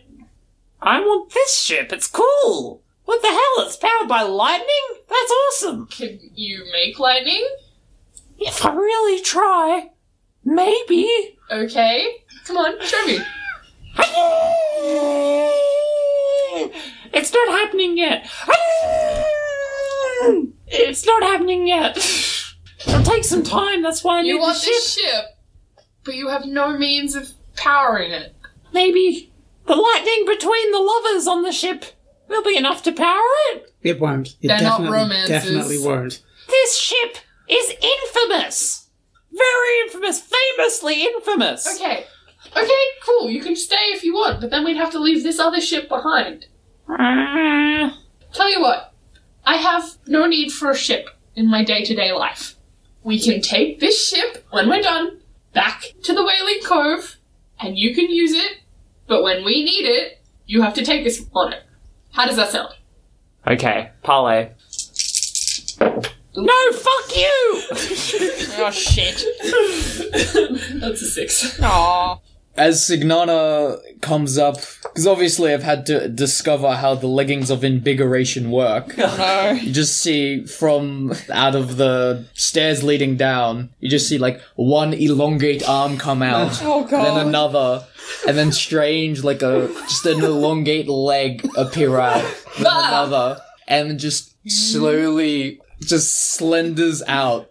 I 0.79 0.99
want 0.99 1.33
this 1.33 1.59
ship. 1.59 1.91
It's 1.91 2.05
cool. 2.05 2.83
What 3.05 3.21
the 3.23 3.29
hell? 3.29 3.65
It's 3.65 3.77
powered 3.77 4.07
by 4.07 4.21
lightning? 4.21 4.67
That's 5.09 5.31
awesome. 5.31 5.87
can 5.87 6.19
you 6.35 6.65
make 6.71 6.99
lightning? 6.99 7.47
If 8.37 8.63
I 8.63 8.75
really 8.75 9.21
try, 9.21 9.89
maybe. 10.43 11.37
Okay. 11.49 12.07
Come 12.45 12.57
on, 12.57 12.79
show 12.85 13.05
me. 13.07 13.19
It's 17.11 17.33
not 17.33 17.47
happening 17.47 17.97
yet. 17.97 18.29
It's 20.67 21.05
not 21.05 21.23
happening 21.23 21.67
yet. 21.67 21.97
It'll 22.87 23.03
take 23.03 23.23
some 23.23 23.43
time. 23.43 23.81
That's 23.81 24.03
why 24.03 24.19
I 24.19 24.21
need 24.21 24.29
You 24.29 24.35
the 24.37 24.41
want 24.41 24.57
ship. 24.57 24.67
this 24.67 24.93
ship, 24.97 25.25
but 26.03 26.15
you 26.15 26.27
have 26.29 26.45
no 26.45 26.77
means 26.77 27.15
of 27.15 27.31
powering 27.55 28.11
it. 28.11 28.35
Maybe 28.73 29.31
the 29.65 29.75
lightning 29.75 30.25
between 30.25 30.71
the 30.71 30.79
lovers 30.79 31.27
on 31.27 31.43
the 31.43 31.51
ship 31.51 31.85
will 32.27 32.43
be 32.43 32.57
enough 32.57 32.83
to 32.83 32.91
power 32.91 33.21
it. 33.53 33.73
It 33.81 33.99
won't. 33.99 34.35
It 34.41 34.47
They're 34.49 34.61
not 34.61 34.79
definitely, 34.79 34.97
romances. 34.97 35.29
definitely 35.29 35.77
won't. 35.79 36.23
This 36.47 36.77
ship 36.77 37.17
is 37.47 37.69
infamous. 37.81 38.89
Very 39.31 39.79
infamous. 39.85 40.19
Famously 40.21 41.03
infamous. 41.03 41.67
Okay. 41.75 42.05
Okay, 42.55 42.83
cool. 43.03 43.29
You 43.29 43.41
can 43.41 43.55
stay 43.55 43.75
if 43.89 44.03
you 44.03 44.13
want, 44.13 44.39
but 44.41 44.49
then 44.49 44.63
we'd 44.63 44.77
have 44.77 44.91
to 44.91 44.99
leave 44.99 45.23
this 45.23 45.39
other 45.39 45.59
ship 45.59 45.89
behind. 45.89 46.45
Uh, 46.87 47.89
Tell 48.33 48.49
you 48.49 48.61
what, 48.61 48.93
I 49.45 49.55
have 49.57 49.97
no 50.07 50.25
need 50.27 50.51
for 50.51 50.69
a 50.69 50.75
ship 50.75 51.09
in 51.35 51.49
my 51.49 51.63
day 51.63 51.83
to 51.83 51.95
day 51.95 52.11
life. 52.11 52.54
We 53.05 53.19
can 53.19 53.39
take 53.39 53.79
this 53.79 54.09
ship, 54.09 54.43
when 54.49 54.67
we're 54.67 54.81
done, 54.81 55.19
back 55.53 55.93
to 56.03 56.11
the 56.11 56.23
Whaling 56.23 56.59
Cove, 56.65 57.17
and 57.59 57.77
you 57.77 57.93
can 57.93 58.09
use 58.09 58.33
it, 58.33 58.61
but 59.05 59.21
when 59.21 59.45
we 59.45 59.63
need 59.63 59.85
it, 59.85 60.23
you 60.47 60.63
have 60.63 60.73
to 60.73 60.83
take 60.83 61.05
us 61.05 61.21
on 61.31 61.53
it. 61.53 61.61
How 62.13 62.25
does 62.25 62.35
that 62.37 62.49
sound? 62.49 62.73
okay, 63.47 63.91
parlay. 64.01 64.49
No, 66.35 66.71
fuck 66.71 67.15
you! 67.15 67.61
Oh 68.57 68.71
shit! 68.71 69.23
That's 70.81 71.01
a 71.01 71.05
six. 71.05 71.59
Aww. 71.59 72.19
As 72.57 72.79
Signana 72.81 73.79
comes 74.01 74.37
up, 74.37 74.55
because 74.83 75.05
obviously 75.05 75.53
I've 75.53 75.63
had 75.63 75.85
to 75.87 76.07
discover 76.07 76.73
how 76.75 76.95
the 76.95 77.07
leggings 77.07 77.49
of 77.49 77.63
invigoration 77.65 78.49
work. 78.49 78.95
No. 79.25 79.51
You 79.51 79.73
just 79.73 80.01
see 80.01 80.45
from 80.45 81.13
out 81.31 81.55
of 81.55 81.75
the 81.77 82.25
stairs 82.33 82.81
leading 82.83 83.17
down, 83.17 83.69
you 83.81 83.89
just 83.89 84.07
see 84.07 84.17
like 84.17 84.39
one 84.55 84.93
elongate 84.93 85.67
arm 85.67 85.97
come 85.97 86.21
out, 86.21 86.59
Oh 86.63 86.85
god. 86.85 87.03
then 87.05 87.27
another, 87.27 87.85
and 88.27 88.37
then 88.37 88.51
strange 88.53 89.23
like 89.23 89.41
a 89.41 89.67
just 89.89 90.05
an 90.05 90.23
elongate 90.23 90.87
leg 90.87 91.45
appear 91.57 91.99
out, 91.99 92.23
then 92.57 92.67
another, 92.67 93.41
and 93.67 93.99
just 93.99 94.33
slowly 94.49 95.59
just 95.81 96.31
slenders 96.35 97.03
out. 97.07 97.49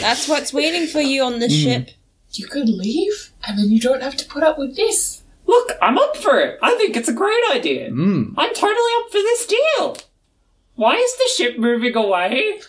That's 0.00 0.28
what's 0.28 0.52
waiting 0.52 0.86
for 0.86 1.00
you 1.00 1.22
on 1.24 1.38
the 1.38 1.46
Hmm. 1.48 1.52
ship. 1.54 1.90
You 2.38 2.46
could 2.46 2.68
leave, 2.68 3.30
and 3.46 3.58
then 3.58 3.70
you 3.70 3.80
don't 3.80 4.02
have 4.02 4.16
to 4.16 4.26
put 4.26 4.42
up 4.42 4.58
with 4.58 4.76
this. 4.76 5.22
Look, 5.46 5.72
I'm 5.80 5.98
up 5.98 6.16
for 6.16 6.40
it. 6.40 6.58
I 6.62 6.74
think 6.76 6.96
it's 6.96 7.08
a 7.08 7.12
great 7.12 7.42
idea. 7.52 7.90
Mm. 7.90 8.34
I'm 8.36 8.54
totally 8.54 8.92
up 8.98 9.10
for 9.10 9.18
this 9.18 9.46
deal. 9.46 9.96
Why 10.74 10.96
is 10.96 11.16
the 11.16 11.30
ship 11.36 11.58
moving 11.58 11.96
away? 11.96 12.60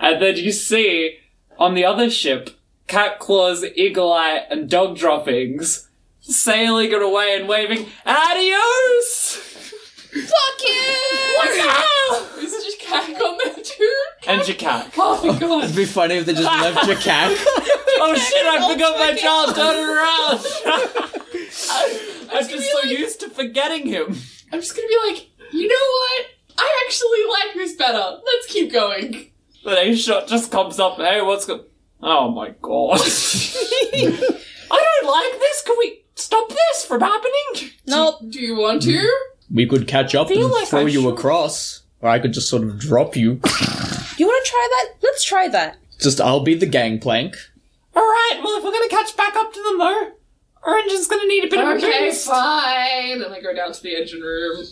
and 0.00 0.20
then 0.20 0.36
you 0.36 0.52
see 0.52 1.18
on 1.58 1.74
the 1.74 1.84
other 1.84 2.10
ship, 2.10 2.50
Cat 2.86 3.18
Claws, 3.18 3.64
Eagle 3.74 4.12
Eye, 4.12 4.42
and 4.50 4.68
Dog 4.68 4.96
Droppings 4.98 5.88
sailing 6.20 6.90
it 6.92 7.02
away 7.02 7.36
and 7.38 7.48
waving, 7.48 7.86
Adios! 8.04 9.36
Fuck 10.10 10.68
you! 10.68 11.36
What 11.36 11.54
the 11.54 11.70
hell? 11.70 12.44
Is 12.44 12.52
just 12.52 12.80
Cack 12.80 13.20
on 13.20 13.38
there 13.44 13.62
too? 13.62 13.96
And 14.26 14.40
Jakak. 14.42 14.92
Oh 14.96 15.24
my 15.24 15.38
god. 15.38 15.64
It'd 15.64 15.76
be 15.76 15.84
funny 15.84 16.16
if 16.16 16.26
they 16.26 16.32
just 16.34 16.44
left 16.44 16.86
your 16.86 16.96
cat. 17.00 17.38
Oh 17.98 18.14
shit, 18.14 18.46
I 18.46 18.72
forgot 18.72 18.98
my 18.98 19.14
child, 19.14 19.54
turn 19.54 19.88
around! 19.88 20.40
I'm 22.30 22.46
just 22.48 22.70
so 22.70 22.82
used 22.88 23.20
to 23.20 23.30
forgetting 23.30 23.86
him. 23.86 24.14
I'm 24.52 24.60
just 24.60 24.76
gonna 24.76 24.88
be 24.88 24.98
like, 25.08 25.28
you 25.52 25.66
know 25.66 25.74
what? 25.74 26.26
I 26.58 26.84
actually 26.86 27.24
like 27.28 27.54
this 27.54 27.74
better. 27.76 28.18
Let's 28.24 28.46
keep 28.52 28.72
going. 28.72 29.30
The 29.64 29.78
A 29.78 29.94
shot 29.96 30.28
just 30.28 30.50
comes 30.52 30.78
up, 30.78 30.96
hey, 30.98 31.20
what's 31.22 31.46
go- 31.46 31.64
Oh 32.02 32.30
my 32.30 32.50
god. 32.60 33.00
I 34.70 35.00
don't 35.00 35.10
like 35.10 35.40
this. 35.40 35.62
Can 35.62 35.76
we 35.78 36.04
stop 36.14 36.48
this 36.48 36.84
from 36.84 37.00
happening? 37.00 37.70
Nope. 37.86 38.16
Do 38.28 38.40
you 38.40 38.56
want 38.56 38.82
to? 38.82 39.10
We 39.52 39.66
could 39.66 39.88
catch 39.88 40.14
up 40.14 40.30
and 40.30 40.42
like 40.50 40.68
throw 40.68 40.80
I 40.80 40.88
you 40.88 41.02
should. 41.02 41.14
across, 41.14 41.82
or 42.00 42.10
I 42.10 42.18
could 42.18 42.32
just 42.32 42.48
sort 42.50 42.62
of 42.64 42.78
drop 42.78 43.16
you. 43.16 43.40
You 44.18 44.26
want 44.26 44.44
to 44.44 44.50
try 44.50 44.68
that? 44.70 44.88
Let's 45.02 45.24
try 45.24 45.48
that. 45.48 45.78
Just 45.98 46.20
I'll 46.20 46.40
be 46.44 46.54
the 46.54 46.66
gangplank. 46.66 47.36
Alright, 47.96 48.42
well, 48.44 48.58
if 48.58 48.64
we're 48.64 48.72
gonna 48.72 48.88
catch 48.88 49.16
back 49.16 49.34
up 49.36 49.52
to 49.52 49.62
them 49.62 49.78
though, 49.78 50.12
our 50.64 50.78
engine's 50.78 51.06
gonna 51.08 51.26
need 51.26 51.44
a 51.44 51.48
bit 51.48 51.60
of 51.60 51.68
a 51.68 51.72
Okay, 51.76 52.08
boost. 52.08 52.26
fine. 52.26 53.20
Then 53.20 53.32
I 53.32 53.40
go 53.40 53.54
down 53.54 53.72
to 53.72 53.82
the 53.82 53.96
engine 53.96 54.20
room. 54.20 54.64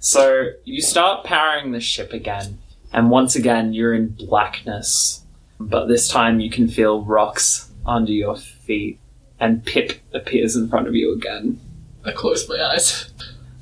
So, 0.00 0.50
you 0.64 0.80
start 0.80 1.24
powering 1.24 1.72
the 1.72 1.80
ship 1.80 2.12
again, 2.12 2.58
and 2.92 3.10
once 3.10 3.34
again, 3.36 3.72
you're 3.74 3.94
in 3.94 4.08
blackness. 4.08 5.22
But 5.60 5.86
this 5.86 6.08
time, 6.08 6.38
you 6.38 6.50
can 6.50 6.68
feel 6.68 7.02
rocks 7.02 7.70
under 7.84 8.12
your 8.12 8.36
feet, 8.36 9.00
and 9.40 9.64
Pip 9.64 9.94
appears 10.12 10.54
in 10.54 10.68
front 10.68 10.86
of 10.86 10.94
you 10.94 11.12
again. 11.12 11.60
I 12.04 12.12
close 12.12 12.48
my 12.48 12.62
eyes. 12.64 13.10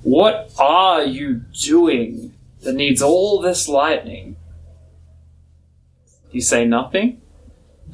What 0.03 0.53
are 0.59 1.03
you 1.05 1.37
doing 1.59 2.35
that 2.63 2.75
needs 2.75 3.01
all 3.01 3.41
this 3.41 3.67
lightning? 3.67 4.37
You 6.31 6.43
say 6.43 6.65
nothing? 6.67 7.21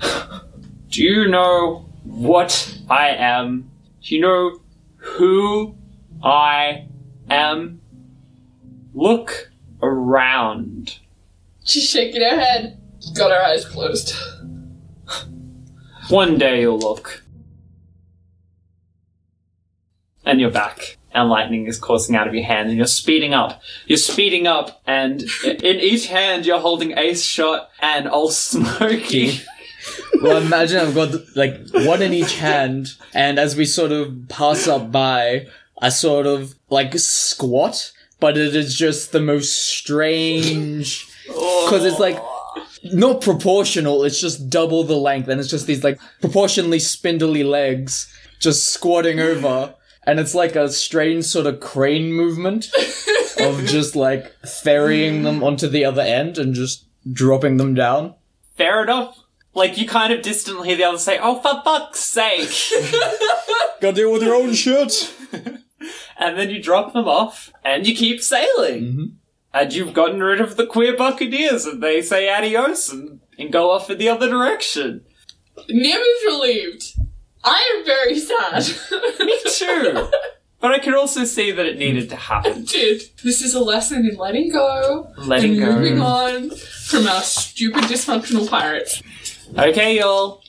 Do 0.92 1.02
you 1.02 1.26
know 1.26 1.86
what 2.04 2.78
I 2.90 3.08
am? 3.08 3.70
Do 4.02 4.14
you 4.14 4.20
know 4.20 4.60
who 4.96 5.74
I 6.22 6.86
am? 7.30 7.80
Look 8.92 9.50
around. 9.82 10.98
She's 11.64 11.88
shaking 11.88 12.20
her 12.20 12.38
head. 12.38 12.78
Got 13.16 13.30
her 13.30 13.42
eyes 13.42 13.64
closed. 13.64 14.14
One 16.10 16.36
day 16.36 16.60
you'll 16.60 16.78
look. 16.78 17.24
And 20.26 20.42
you're 20.42 20.50
back. 20.50 20.98
and 21.14 21.30
lightning 21.30 21.66
is 21.66 21.78
coursing 21.78 22.16
out 22.16 22.28
of 22.28 22.34
your 22.34 22.44
hand, 22.44 22.68
and 22.68 22.76
you're 22.76 22.86
speeding 22.86 23.32
up. 23.32 23.62
You're 23.86 23.96
speeding 23.96 24.46
up, 24.46 24.82
and 24.86 25.22
in 25.44 25.80
each 25.80 26.06
hand 26.08 26.44
you're 26.44 26.60
holding 26.60 26.96
Ace 26.98 27.24
Shot 27.24 27.70
and 27.80 28.08
Old 28.08 28.32
Smoky. 28.50 29.40
Well, 30.22 30.36
imagine 30.40 30.78
I've 30.78 30.94
got 30.94 31.36
like 31.36 31.58
one 31.72 32.00
in 32.00 32.12
each 32.12 32.36
hand, 32.36 32.94
and 33.12 33.38
as 33.38 33.56
we 33.56 33.64
sort 33.64 33.90
of 33.90 34.28
pass 34.28 34.68
up 34.68 34.92
by, 34.92 35.48
I 35.80 35.88
sort 35.88 36.26
of 36.26 36.54
like 36.70 36.96
squat, 36.98 37.92
but 38.20 38.38
it 38.38 38.54
is 38.54 38.76
just 38.76 39.10
the 39.10 39.20
most 39.20 39.52
strange 39.52 41.06
because 41.26 41.84
it's 41.84 41.98
like 41.98 42.18
not 42.84 43.20
proportional. 43.20 44.04
It's 44.04 44.20
just 44.20 44.48
double 44.48 44.84
the 44.84 44.96
length, 44.96 45.28
and 45.28 45.40
it's 45.40 45.50
just 45.50 45.66
these 45.66 45.82
like 45.82 45.98
proportionally 46.20 46.78
spindly 46.78 47.42
legs 47.42 48.12
just 48.38 48.68
squatting 48.68 49.18
over, 49.18 49.74
and 50.06 50.20
it's 50.20 50.34
like 50.34 50.54
a 50.54 50.68
strange 50.68 51.24
sort 51.24 51.46
of 51.46 51.58
crane 51.58 52.12
movement 52.12 52.70
of 53.40 53.64
just 53.66 53.96
like 53.96 54.32
ferrying 54.46 55.24
them 55.24 55.42
onto 55.42 55.68
the 55.68 55.84
other 55.84 56.02
end 56.02 56.38
and 56.38 56.54
just 56.54 56.84
dropping 57.12 57.56
them 57.56 57.74
down. 57.74 58.14
Fair 58.56 58.84
enough. 58.84 59.18
Like 59.54 59.76
you 59.76 59.86
kind 59.86 60.12
of 60.12 60.22
distantly 60.22 60.68
hear 60.68 60.76
the 60.78 60.84
other 60.84 60.98
say, 60.98 61.18
"Oh, 61.20 61.38
for 61.40 61.62
fuck's 61.62 62.00
sake!" 62.00 62.48
Gotta 63.80 63.94
deal 63.94 64.12
with 64.12 64.22
your 64.22 64.34
own 64.34 64.54
shit. 64.54 65.14
and 66.18 66.38
then 66.38 66.48
you 66.50 66.62
drop 66.62 66.92
them 66.92 67.06
off, 67.06 67.52
and 67.64 67.86
you 67.86 67.94
keep 67.94 68.20
sailing. 68.22 68.82
Mm-hmm. 68.84 69.04
And 69.54 69.72
you've 69.74 69.92
gotten 69.92 70.22
rid 70.22 70.40
of 70.40 70.56
the 70.56 70.64
queer 70.66 70.96
buccaneers, 70.96 71.66
and 71.66 71.82
they 71.82 72.00
say 72.00 72.30
adios 72.32 72.90
and, 72.90 73.20
and 73.38 73.52
go 73.52 73.70
off 73.70 73.90
in 73.90 73.98
the 73.98 74.08
other 74.08 74.28
direction. 74.30 75.04
Nim 75.68 76.00
is 76.00 76.24
relieved. 76.24 76.94
I 77.44 77.76
am 77.76 77.84
very 77.84 78.18
sad. 78.18 78.64
Me 79.26 79.38
too. 79.46 80.08
but 80.60 80.70
I 80.72 80.78
could 80.78 80.94
also 80.94 81.24
see 81.24 81.50
that 81.50 81.66
it 81.66 81.76
needed 81.76 82.08
to 82.10 82.16
happen. 82.16 82.64
Did 82.64 83.02
this 83.22 83.42
is 83.42 83.54
a 83.54 83.60
lesson 83.60 84.06
in 84.08 84.16
letting 84.16 84.50
go 84.50 85.12
Letting 85.18 85.58
and 85.58 85.60
go. 85.60 85.72
moving 85.74 86.00
on 86.00 86.50
from 86.86 87.06
our 87.06 87.20
stupid 87.20 87.82
dysfunctional 87.84 88.48
pirates. 88.48 89.02
Okay, 89.58 89.98
y'all. 89.98 90.42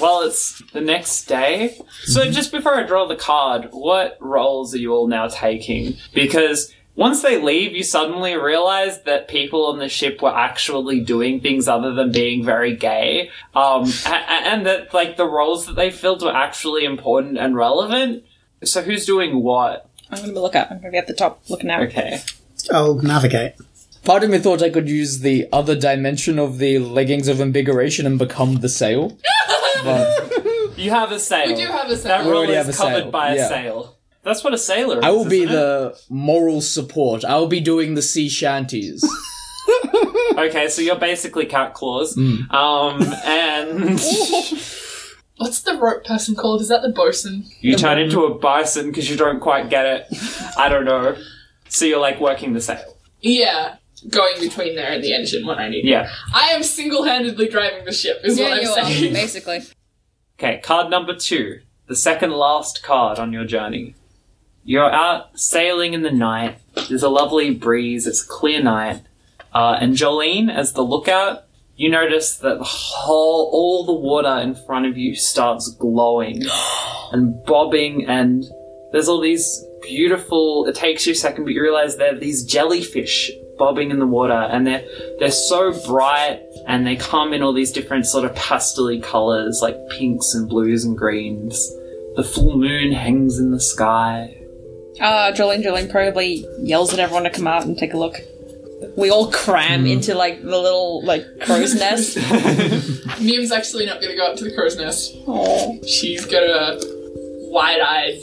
Well, 0.00 0.22
it's 0.22 0.62
the 0.72 0.80
next 0.80 1.24
day. 1.26 1.78
So 2.04 2.30
just 2.30 2.52
before 2.52 2.74
I 2.74 2.84
draw 2.84 3.06
the 3.06 3.16
card, 3.16 3.68
what 3.72 4.16
roles 4.20 4.74
are 4.74 4.78
you 4.78 4.92
all 4.92 5.06
now 5.08 5.28
taking? 5.28 5.96
Because 6.14 6.72
once 6.96 7.22
they 7.22 7.40
leave, 7.40 7.72
you 7.72 7.82
suddenly 7.82 8.36
realize 8.36 9.02
that 9.02 9.28
people 9.28 9.66
on 9.66 9.78
the 9.78 9.88
ship 9.88 10.20
were 10.22 10.34
actually 10.36 11.00
doing 11.00 11.40
things 11.40 11.66
other 11.68 11.92
than 11.94 12.12
being 12.12 12.44
very 12.44 12.74
gay. 12.76 13.30
Um, 13.54 13.84
a- 14.06 14.10
a- 14.10 14.46
and 14.48 14.66
that, 14.66 14.92
like, 14.94 15.16
the 15.16 15.26
roles 15.28 15.66
that 15.66 15.76
they 15.76 15.90
filled 15.90 16.22
were 16.22 16.34
actually 16.34 16.84
important 16.84 17.38
and 17.38 17.56
relevant. 17.56 18.24
So 18.64 18.82
who's 18.82 19.06
doing 19.06 19.42
what? 19.42 19.88
I'm 20.10 20.20
gonna 20.26 20.40
look 20.40 20.56
up. 20.56 20.68
I'm 20.70 20.78
gonna 20.78 20.90
be 20.90 20.98
at 20.98 21.06
the 21.06 21.14
top 21.14 21.40
looking 21.48 21.70
out. 21.70 21.82
Okay. 21.84 22.20
I'll 22.72 22.96
navigate. 22.96 23.54
Part 24.04 24.24
of 24.24 24.30
me 24.30 24.38
thought 24.38 24.62
I 24.62 24.70
could 24.70 24.88
use 24.88 25.20
the 25.20 25.48
other 25.52 25.74
dimension 25.78 26.38
of 26.38 26.58
the 26.58 26.78
leggings 26.78 27.28
of 27.28 27.40
invigoration 27.40 28.06
and 28.06 28.18
become 28.18 28.56
the 28.56 28.68
sail. 28.68 29.18
but 29.84 30.32
You 30.76 30.90
have 30.90 31.12
a 31.12 31.18
sail. 31.18 31.48
We 31.48 31.54
do 31.54 31.66
have 31.66 31.86
a 31.90 31.94
That 31.94 31.98
sail. 31.98 32.24
We 32.24 32.30
role 32.30 32.38
already 32.38 32.52
is 32.54 32.66
have 32.66 32.74
a 32.74 32.78
covered 32.78 33.02
sail, 33.02 33.10
by 33.10 33.32
a 33.32 33.36
yeah. 33.36 33.48
sail. 33.48 33.96
That's 34.22 34.42
what 34.44 34.52
a 34.54 34.58
sailor 34.58 34.98
is. 34.98 35.04
I 35.04 35.10
will 35.10 35.28
be 35.28 35.42
isn't 35.42 35.50
it? 35.50 35.52
the 35.52 36.00
moral 36.08 36.60
support. 36.60 37.24
I 37.24 37.36
will 37.36 37.46
be 37.46 37.60
doing 37.60 37.94
the 37.94 38.02
sea 38.02 38.28
shanties. 38.28 39.04
Okay, 40.38 40.68
so 40.68 40.80
you're 40.80 40.96
basically 40.98 41.44
cat 41.44 41.74
claws. 41.74 42.16
Mm. 42.16 42.50
Um, 42.52 43.02
and 43.24 44.00
What's 45.36 45.62
the 45.62 45.76
rope 45.78 46.04
person 46.04 46.34
called? 46.34 46.60
Is 46.60 46.68
that 46.68 46.82
the 46.82 46.90
bosun? 46.90 47.44
you 47.60 47.76
turn 47.76 47.98
into 47.98 48.24
a 48.24 48.34
bison 48.34 48.86
because 48.86 49.10
you 49.10 49.16
don't 49.16 49.40
quite 49.40 49.68
get 49.70 49.86
it. 49.86 50.06
I 50.56 50.68
don't 50.68 50.84
know. 50.84 51.16
So 51.68 51.84
you're 51.84 52.00
like 52.00 52.20
working 52.20 52.52
the 52.52 52.60
sail. 52.60 52.96
Yeah, 53.20 53.76
going 54.08 54.40
between 54.40 54.76
there 54.76 54.92
and 54.92 55.02
the 55.04 55.12
engine 55.12 55.46
when 55.46 55.58
I 55.58 55.68
need. 55.68 55.84
Yeah. 55.84 56.10
I 56.34 56.48
am 56.48 56.62
single-handedly 56.62 57.48
driving 57.48 57.84
the 57.84 57.92
ship. 57.92 58.20
Is 58.24 58.38
Yeah, 58.38 58.48
what 58.48 58.52
I'm 58.58 58.62
you 58.62 58.70
are, 58.70 58.84
saying. 58.86 59.12
basically. 59.12 59.60
Okay, 60.38 60.60
card 60.62 60.90
number 60.90 61.14
two. 61.14 61.60
The 61.86 61.96
second 61.96 62.30
last 62.32 62.82
card 62.82 63.18
on 63.18 63.32
your 63.32 63.44
journey. 63.44 63.94
You're 64.64 64.90
out 64.90 65.38
sailing 65.38 65.94
in 65.94 66.02
the 66.02 66.12
night. 66.12 66.58
There's 66.88 67.02
a 67.02 67.08
lovely 67.08 67.52
breeze. 67.54 68.06
It's 68.06 68.22
a 68.24 68.28
clear 68.28 68.62
night. 68.62 69.02
Uh, 69.52 69.76
and 69.80 69.94
Jolene, 69.94 70.54
as 70.54 70.72
the 70.74 70.82
lookout, 70.82 71.44
you 71.76 71.90
notice 71.90 72.36
that 72.36 72.58
the 72.58 72.64
whole, 72.64 73.50
all 73.52 73.84
the 73.86 73.92
water 73.94 74.38
in 74.40 74.54
front 74.54 74.86
of 74.86 74.96
you 74.98 75.16
starts 75.16 75.68
glowing 75.78 76.42
and 77.12 77.42
bobbing, 77.44 78.06
and 78.06 78.44
there's 78.92 79.08
all 79.08 79.20
these 79.20 79.64
beautiful. 79.82 80.66
It 80.66 80.74
takes 80.74 81.06
you 81.06 81.12
a 81.12 81.16
second, 81.16 81.44
but 81.44 81.54
you 81.54 81.62
realize 81.62 81.96
there 81.96 82.14
are 82.14 82.18
these 82.18 82.44
jellyfish 82.44 83.30
bobbing 83.60 83.90
in 83.90 83.98
the 84.00 84.06
water, 84.06 84.32
and 84.32 84.66
they're 84.66 84.82
they're 85.20 85.30
so 85.30 85.70
bright, 85.86 86.40
and 86.66 86.86
they 86.86 86.96
come 86.96 87.32
in 87.32 87.42
all 87.42 87.52
these 87.52 87.70
different 87.70 88.06
sort 88.06 88.24
of 88.24 88.34
pastel 88.34 88.98
colors, 89.02 89.60
like 89.62 89.76
pinks 89.90 90.34
and 90.34 90.48
blues 90.48 90.84
and 90.84 90.96
greens. 90.96 91.54
The 92.16 92.24
full 92.24 92.56
moon 92.56 92.90
hangs 92.90 93.38
in 93.38 93.52
the 93.52 93.60
sky. 93.60 94.36
Uh, 95.00 95.30
Jolene 95.32 95.62
Jolene 95.62 95.90
probably 95.90 96.44
yells 96.58 96.92
at 96.92 96.98
everyone 96.98 97.24
to 97.24 97.30
come 97.30 97.46
out 97.46 97.64
and 97.64 97.78
take 97.78 97.94
a 97.94 97.98
look. 97.98 98.16
We 98.96 99.10
all 99.10 99.30
cram 99.30 99.86
into 99.86 100.14
like 100.14 100.42
the 100.42 100.58
little 100.58 101.04
like 101.04 101.24
crow's 101.40 101.74
nest. 101.74 102.16
Nim's 103.20 103.52
actually 103.52 103.84
not 103.86 104.00
gonna 104.00 104.16
go 104.16 104.32
up 104.32 104.36
to 104.38 104.44
the 104.44 104.54
crow's 104.54 104.76
nest. 104.76 105.14
Oh, 105.26 105.78
She's 105.86 106.24
gonna 106.24 106.80
wide-eyed 107.52 108.20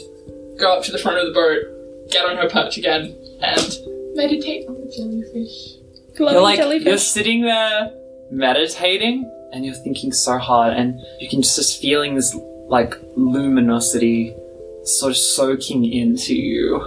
go 0.57 0.75
up 0.75 0.83
to 0.85 0.91
the 0.91 0.97
front 0.97 1.19
of 1.19 1.27
the 1.27 1.33
boat, 1.33 2.09
get 2.11 2.25
on 2.25 2.37
her 2.37 2.49
perch 2.49 2.77
again, 2.77 3.15
and 3.41 3.77
meditate 4.17 4.67
on 4.67 4.75
the 4.81 4.91
jellyfish. 4.95 5.77
glowing 6.17 6.33
You're 6.33 6.41
like 6.41 6.59
jellyfish. 6.59 6.87
you're 6.87 6.97
sitting 6.97 7.41
there 7.43 7.91
meditating, 8.31 9.31
and 9.53 9.65
you're 9.65 9.75
thinking 9.75 10.11
so 10.11 10.37
hard, 10.37 10.73
and 10.73 10.99
you 11.19 11.29
can 11.29 11.41
just 11.41 11.79
feeling 11.79 12.15
this 12.15 12.35
like 12.67 12.95
luminosity 13.15 14.35
sort 14.83 15.11
of 15.11 15.17
soaking 15.17 15.85
into 15.85 16.35
you, 16.35 16.81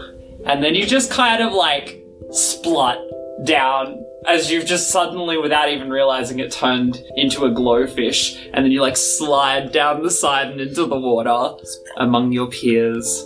and 0.44 0.62
then 0.62 0.74
you 0.74 0.84
just 0.84 1.10
kind 1.10 1.42
of 1.42 1.52
like 1.52 2.04
splut 2.30 2.98
down 3.44 4.04
as 4.26 4.50
you've 4.50 4.66
just 4.66 4.90
suddenly, 4.90 5.38
without 5.38 5.70
even 5.70 5.88
realizing 5.88 6.40
it, 6.40 6.52
turned 6.52 7.02
into 7.16 7.46
a 7.46 7.50
glowfish, 7.50 8.38
and 8.52 8.64
then 8.64 8.72
you 8.72 8.82
like 8.82 8.96
slide 8.96 9.72
down 9.72 10.02
the 10.02 10.10
side 10.10 10.48
and 10.48 10.60
into 10.60 10.84
the 10.84 10.98
water 10.98 11.56
among 11.96 12.32
your 12.32 12.48
peers. 12.48 13.24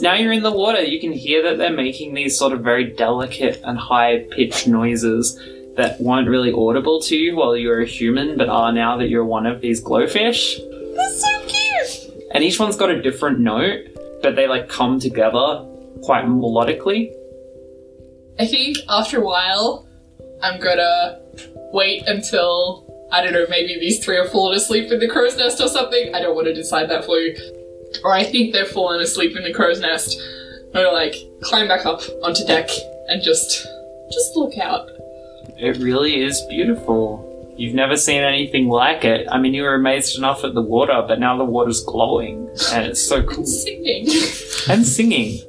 Now 0.00 0.14
you're 0.14 0.32
in 0.32 0.42
the 0.42 0.50
water, 0.50 0.82
you 0.82 1.00
can 1.00 1.12
hear 1.12 1.42
that 1.44 1.58
they're 1.58 1.72
making 1.72 2.14
these 2.14 2.38
sort 2.38 2.52
of 2.52 2.60
very 2.60 2.92
delicate 2.92 3.60
and 3.64 3.78
high 3.78 4.24
pitched 4.30 4.66
noises 4.66 5.38
that 5.76 6.00
weren't 6.00 6.28
really 6.28 6.52
audible 6.52 7.00
to 7.02 7.16
you 7.16 7.36
while 7.36 7.56
you 7.56 7.68
were 7.68 7.80
a 7.80 7.86
human, 7.86 8.36
but 8.36 8.48
are 8.48 8.72
now 8.72 8.96
that 8.96 9.08
you're 9.08 9.24
one 9.24 9.46
of 9.46 9.60
these 9.60 9.82
glowfish. 9.82 10.58
That's 10.96 11.22
so 11.22 11.40
cute. 11.46 12.28
And 12.34 12.42
each 12.42 12.58
one's 12.58 12.76
got 12.76 12.90
a 12.90 13.00
different 13.00 13.40
note, 13.40 13.86
but 14.22 14.36
they 14.36 14.48
like 14.48 14.68
come 14.68 14.98
together 14.98 15.66
quite 16.02 16.24
melodically. 16.24 17.12
I 18.38 18.46
think 18.46 18.78
after 18.88 19.20
a 19.20 19.24
while, 19.24 19.86
I'm 20.42 20.60
gonna 20.60 21.20
wait 21.72 22.06
until 22.06 22.88
I 23.12 23.22
don't 23.22 23.34
know, 23.34 23.44
maybe 23.50 23.78
these 23.78 24.02
three 24.02 24.16
are 24.16 24.26
fallen 24.26 24.56
asleep 24.56 24.90
in 24.90 24.98
the 24.98 25.08
crow's 25.08 25.36
nest 25.36 25.60
or 25.60 25.68
something. 25.68 26.14
I 26.14 26.20
don't 26.20 26.34
want 26.34 26.46
to 26.46 26.54
decide 26.54 26.88
that 26.88 27.04
for 27.04 27.18
you. 27.18 27.61
Or 28.04 28.12
I 28.12 28.24
think 28.24 28.52
they're 28.52 28.64
fallen 28.64 29.00
asleep 29.00 29.36
in 29.36 29.42
the 29.42 29.52
crow's 29.52 29.80
nest. 29.80 30.20
Or 30.74 30.92
like 30.92 31.14
climb 31.42 31.68
back 31.68 31.84
up 31.84 32.00
onto 32.22 32.44
deck 32.46 32.68
and 33.08 33.22
just 33.22 33.66
just 34.10 34.36
look 34.36 34.58
out. 34.58 34.88
It 35.58 35.78
really 35.78 36.22
is 36.22 36.40
beautiful. 36.48 37.28
You've 37.56 37.74
never 37.74 37.96
seen 37.96 38.22
anything 38.22 38.68
like 38.68 39.04
it. 39.04 39.26
I 39.30 39.38
mean, 39.38 39.54
you 39.54 39.62
were 39.62 39.74
amazed 39.74 40.16
enough 40.16 40.42
at 40.44 40.54
the 40.54 40.62
water, 40.62 41.04
but 41.06 41.20
now 41.20 41.36
the 41.36 41.44
water's 41.44 41.84
glowing, 41.84 42.48
and 42.72 42.86
it's 42.86 43.06
so 43.06 43.22
cool. 43.22 43.44
Singing. 43.44 44.06
and 44.68 44.86
singing. 44.86 45.40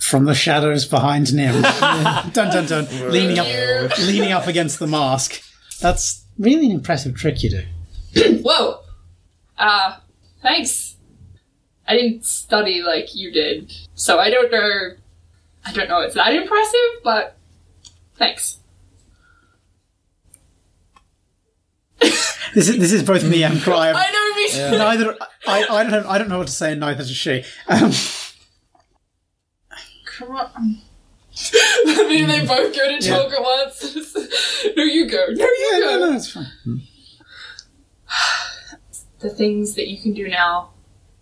From 0.00 0.24
the 0.24 0.34
shadows 0.34 0.84
behind 0.84 1.32
Nim. 1.34 1.62
dun 2.32 2.32
dun 2.32 2.66
dun. 2.66 2.86
leaning 3.10 3.38
up 3.38 3.98
leaning 3.98 4.32
up 4.32 4.46
against 4.46 4.78
the 4.78 4.86
mask. 4.86 5.42
That's 5.80 6.24
really 6.38 6.66
an 6.66 6.72
impressive 6.72 7.14
trick 7.14 7.42
you 7.42 7.50
do. 7.50 7.62
Whoa. 8.42 8.80
Uh, 9.58 9.96
thanks. 10.42 10.96
I 11.88 11.96
didn't 11.96 12.24
study 12.24 12.82
like 12.82 13.14
you 13.14 13.30
did, 13.30 13.72
so 13.94 14.18
I 14.18 14.30
don't 14.30 14.50
know. 14.50 14.90
I 15.64 15.72
don't 15.72 15.88
know 15.88 16.00
it's 16.00 16.14
that 16.14 16.34
impressive, 16.34 17.02
but 17.04 17.36
thanks. 18.16 18.58
This 22.00 22.68
is 22.68 22.78
this 22.78 22.92
is 22.92 23.02
both 23.02 23.22
me 23.24 23.44
and 23.44 23.60
Clive. 23.60 23.94
I 23.98 24.10
know 24.10 24.70
me. 24.70 24.78
Neither 24.78 25.16
I, 25.46 25.66
I 25.68 25.82
don't 25.82 25.90
know, 25.92 26.08
I 26.08 26.18
don't 26.18 26.28
know 26.28 26.38
what 26.38 26.46
to 26.46 26.52
say, 26.52 26.72
and 26.72 26.80
neither 26.80 26.98
does 26.98 27.10
she. 27.10 27.44
Um, 27.68 27.92
Come 30.06 30.30
on. 30.36 30.78
I 31.52 32.06
mean, 32.08 32.28
they 32.28 32.46
both 32.46 32.74
go 32.74 32.88
to 32.88 32.98
talk 33.06 33.32
at 33.32 33.42
once. 33.42 34.14
no, 34.76 34.82
you 34.82 35.08
go. 35.10 35.26
No, 35.30 35.44
you 35.44 35.70
yeah, 35.72 35.80
go. 35.80 35.98
no, 35.98 36.10
no, 36.10 36.16
it's 36.16 36.32
fine. 36.32 36.46
the 39.18 39.30
things 39.30 39.74
that 39.74 39.88
you 39.88 40.00
can 40.00 40.14
do 40.14 40.28
now, 40.28 40.70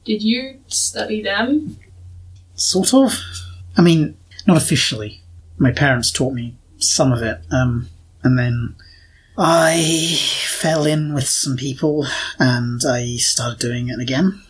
did 0.04 0.22
you 0.22 0.60
study 0.68 1.22
them? 1.22 1.78
Sort 2.54 2.94
of. 2.94 3.18
I 3.76 3.82
mean, 3.82 4.16
not 4.46 4.56
officially. 4.56 5.22
My 5.58 5.72
parents 5.72 6.12
taught 6.12 6.32
me 6.32 6.56
some 6.78 7.12
of 7.12 7.22
it, 7.22 7.40
um, 7.50 7.88
and 8.22 8.38
then 8.38 8.76
I 9.36 10.16
fell 10.46 10.86
in 10.86 11.12
with 11.12 11.28
some 11.28 11.56
people 11.56 12.06
and 12.38 12.80
I 12.86 13.16
started 13.16 13.58
doing 13.58 13.88
it 13.88 13.98
again. 13.98 14.40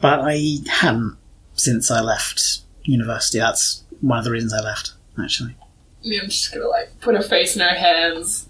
But 0.00 0.20
I 0.22 0.58
hadn't 0.68 1.16
since 1.54 1.90
I 1.90 2.00
left 2.00 2.60
university. 2.84 3.38
That's 3.38 3.84
one 4.06 4.18
of 4.18 4.24
the 4.24 4.30
reasons 4.30 4.52
I 4.52 4.60
left, 4.60 4.92
actually. 5.22 5.56
I'm 6.04 6.28
just 6.28 6.52
gonna 6.52 6.68
like 6.68 7.00
put 7.00 7.16
her 7.16 7.22
face 7.22 7.56
in 7.56 7.62
her 7.62 7.74
hands 7.74 8.48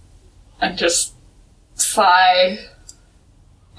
and 0.60 0.76
just 0.76 1.14
sigh. 1.74 2.58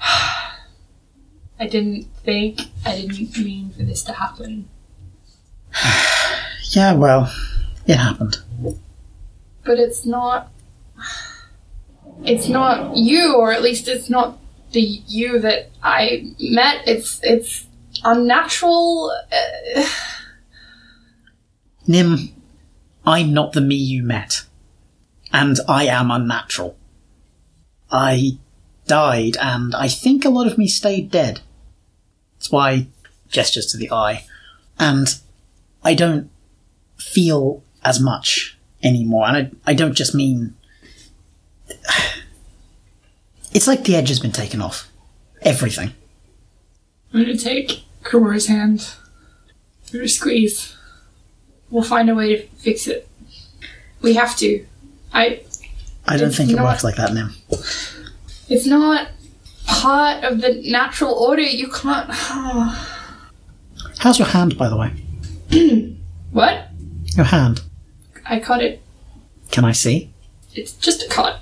I 1.60 1.66
didn't 1.66 2.04
think, 2.24 2.60
I 2.86 2.94
didn't 2.96 3.36
mean 3.36 3.70
for 3.70 3.82
this 3.82 4.02
to 4.04 4.12
happen. 4.12 4.68
Yeah, 6.72 6.92
well, 6.92 7.32
it 7.86 7.96
happened. 7.96 8.36
But 9.64 9.78
it's 9.78 10.04
not. 10.04 10.50
It's 12.24 12.46
not 12.46 12.94
you, 12.94 13.34
or 13.36 13.52
at 13.52 13.62
least 13.62 13.88
it's 13.88 14.10
not 14.10 14.38
the 14.72 14.80
you 14.80 15.38
that 15.38 15.70
I 15.82 16.34
met. 16.38 16.86
It's 16.86 17.20
it's 17.22 17.66
unnatural. 18.04 19.10
Uh, 19.32 19.88
Nim, 21.88 22.34
I'm 23.06 23.32
not 23.32 23.54
the 23.54 23.62
me 23.62 23.74
you 23.74 24.02
met. 24.02 24.42
And 25.32 25.58
I 25.66 25.86
am 25.86 26.10
unnatural. 26.10 26.76
I 27.90 28.38
died, 28.86 29.36
and 29.40 29.74
I 29.74 29.88
think 29.88 30.24
a 30.24 30.30
lot 30.30 30.46
of 30.46 30.58
me 30.58 30.68
stayed 30.68 31.10
dead. 31.10 31.40
That's 32.36 32.52
why 32.52 32.86
gestures 33.28 33.66
to 33.66 33.78
the 33.78 33.90
eye. 33.90 34.24
And 34.78 35.18
I 35.82 35.94
don't 35.94 36.30
feel 36.98 37.62
as 37.82 37.98
much 38.00 38.58
anymore. 38.82 39.26
And 39.26 39.36
I, 39.36 39.70
I 39.70 39.74
don't 39.74 39.94
just 39.94 40.14
mean. 40.14 40.54
It's 43.50 43.66
like 43.66 43.84
the 43.84 43.96
edge 43.96 44.10
has 44.10 44.20
been 44.20 44.30
taken 44.30 44.60
off. 44.60 44.92
Everything. 45.40 45.92
I'm 47.12 47.22
gonna 47.22 47.36
take 47.36 47.82
Kuro's 48.04 48.46
hand. 48.46 48.90
I'm 49.86 49.94
gonna 49.94 50.08
squeeze. 50.08 50.76
We'll 51.70 51.84
find 51.84 52.08
a 52.08 52.14
way 52.14 52.36
to 52.36 52.46
fix 52.56 52.86
it. 52.86 53.08
We 54.00 54.14
have 54.14 54.36
to. 54.38 54.64
I. 55.12 55.42
I 56.06 56.16
don't 56.16 56.30
think 56.32 56.50
it 56.50 56.56
works 56.56 56.84
like 56.84 56.96
that, 56.96 57.12
Nim. 57.12 57.34
It's 58.48 58.66
not 58.66 59.08
part 59.66 60.24
of 60.24 60.40
the 60.40 60.62
natural 60.66 61.12
order. 61.12 61.42
You 61.42 61.68
can't. 61.68 62.08
How's 63.98 64.18
your 64.18 64.28
hand, 64.28 64.56
by 64.56 64.68
the 64.68 64.76
way? 64.76 64.92
what? 66.32 66.68
Your 67.16 67.26
hand. 67.26 67.62
I 68.24 68.38
cut 68.40 68.62
it. 68.62 68.80
Can 69.50 69.64
I 69.64 69.72
see? 69.72 70.10
It's 70.54 70.72
just 70.72 71.02
a 71.02 71.08
cut. 71.08 71.40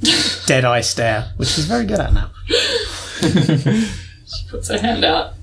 Dead 0.46 0.64
eye 0.64 0.80
stare, 0.80 1.32
which 1.36 1.48
she's 1.48 1.66
very 1.66 1.84
good 1.86 2.00
at 2.00 2.12
now. 2.12 2.30
She 4.32 4.48
puts 4.48 4.68
her 4.68 4.78
hand 4.78 5.04
out, 5.04 5.34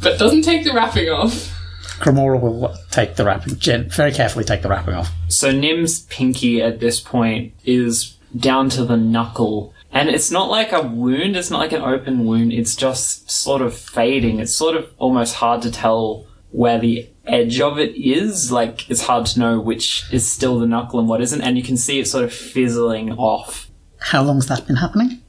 but 0.00 0.18
doesn't 0.18 0.42
take 0.42 0.64
the 0.64 0.72
wrapping 0.72 1.10
off. 1.10 1.54
Cremora 1.98 2.40
will 2.40 2.74
take 2.90 3.16
the 3.16 3.24
wrapping, 3.24 3.58
gen- 3.58 3.90
very 3.90 4.12
carefully 4.12 4.44
take 4.44 4.62
the 4.62 4.68
wrapping 4.68 4.94
off. 4.94 5.10
So 5.28 5.50
Nim's 5.50 6.00
pinky 6.02 6.62
at 6.62 6.80
this 6.80 7.00
point 7.00 7.52
is 7.64 8.16
down 8.36 8.68
to 8.70 8.84
the 8.84 8.96
knuckle. 8.96 9.74
And 9.90 10.08
it's 10.10 10.30
not 10.30 10.50
like 10.50 10.72
a 10.72 10.82
wound, 10.82 11.36
it's 11.36 11.50
not 11.50 11.60
like 11.60 11.72
an 11.72 11.82
open 11.82 12.26
wound, 12.26 12.52
it's 12.52 12.76
just 12.76 13.30
sort 13.30 13.62
of 13.62 13.74
fading. 13.76 14.38
It's 14.38 14.54
sort 14.54 14.76
of 14.76 14.90
almost 14.98 15.36
hard 15.36 15.62
to 15.62 15.70
tell 15.70 16.26
where 16.50 16.78
the 16.78 17.08
edge 17.26 17.60
of 17.60 17.78
it 17.78 17.94
is. 17.96 18.52
Like, 18.52 18.88
it's 18.90 19.02
hard 19.02 19.26
to 19.26 19.40
know 19.40 19.60
which 19.60 20.04
is 20.12 20.30
still 20.30 20.58
the 20.58 20.66
knuckle 20.66 21.00
and 21.00 21.08
what 21.08 21.20
isn't, 21.22 21.40
and 21.40 21.56
you 21.56 21.62
can 21.62 21.76
see 21.76 22.00
it 22.00 22.06
sort 22.06 22.24
of 22.24 22.32
fizzling 22.32 23.12
off. 23.12 23.70
How 23.98 24.22
long's 24.22 24.46
that 24.48 24.66
been 24.66 24.76
happening? 24.76 25.22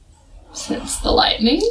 Since 0.52 0.98
the 0.98 1.10
lightning. 1.10 1.62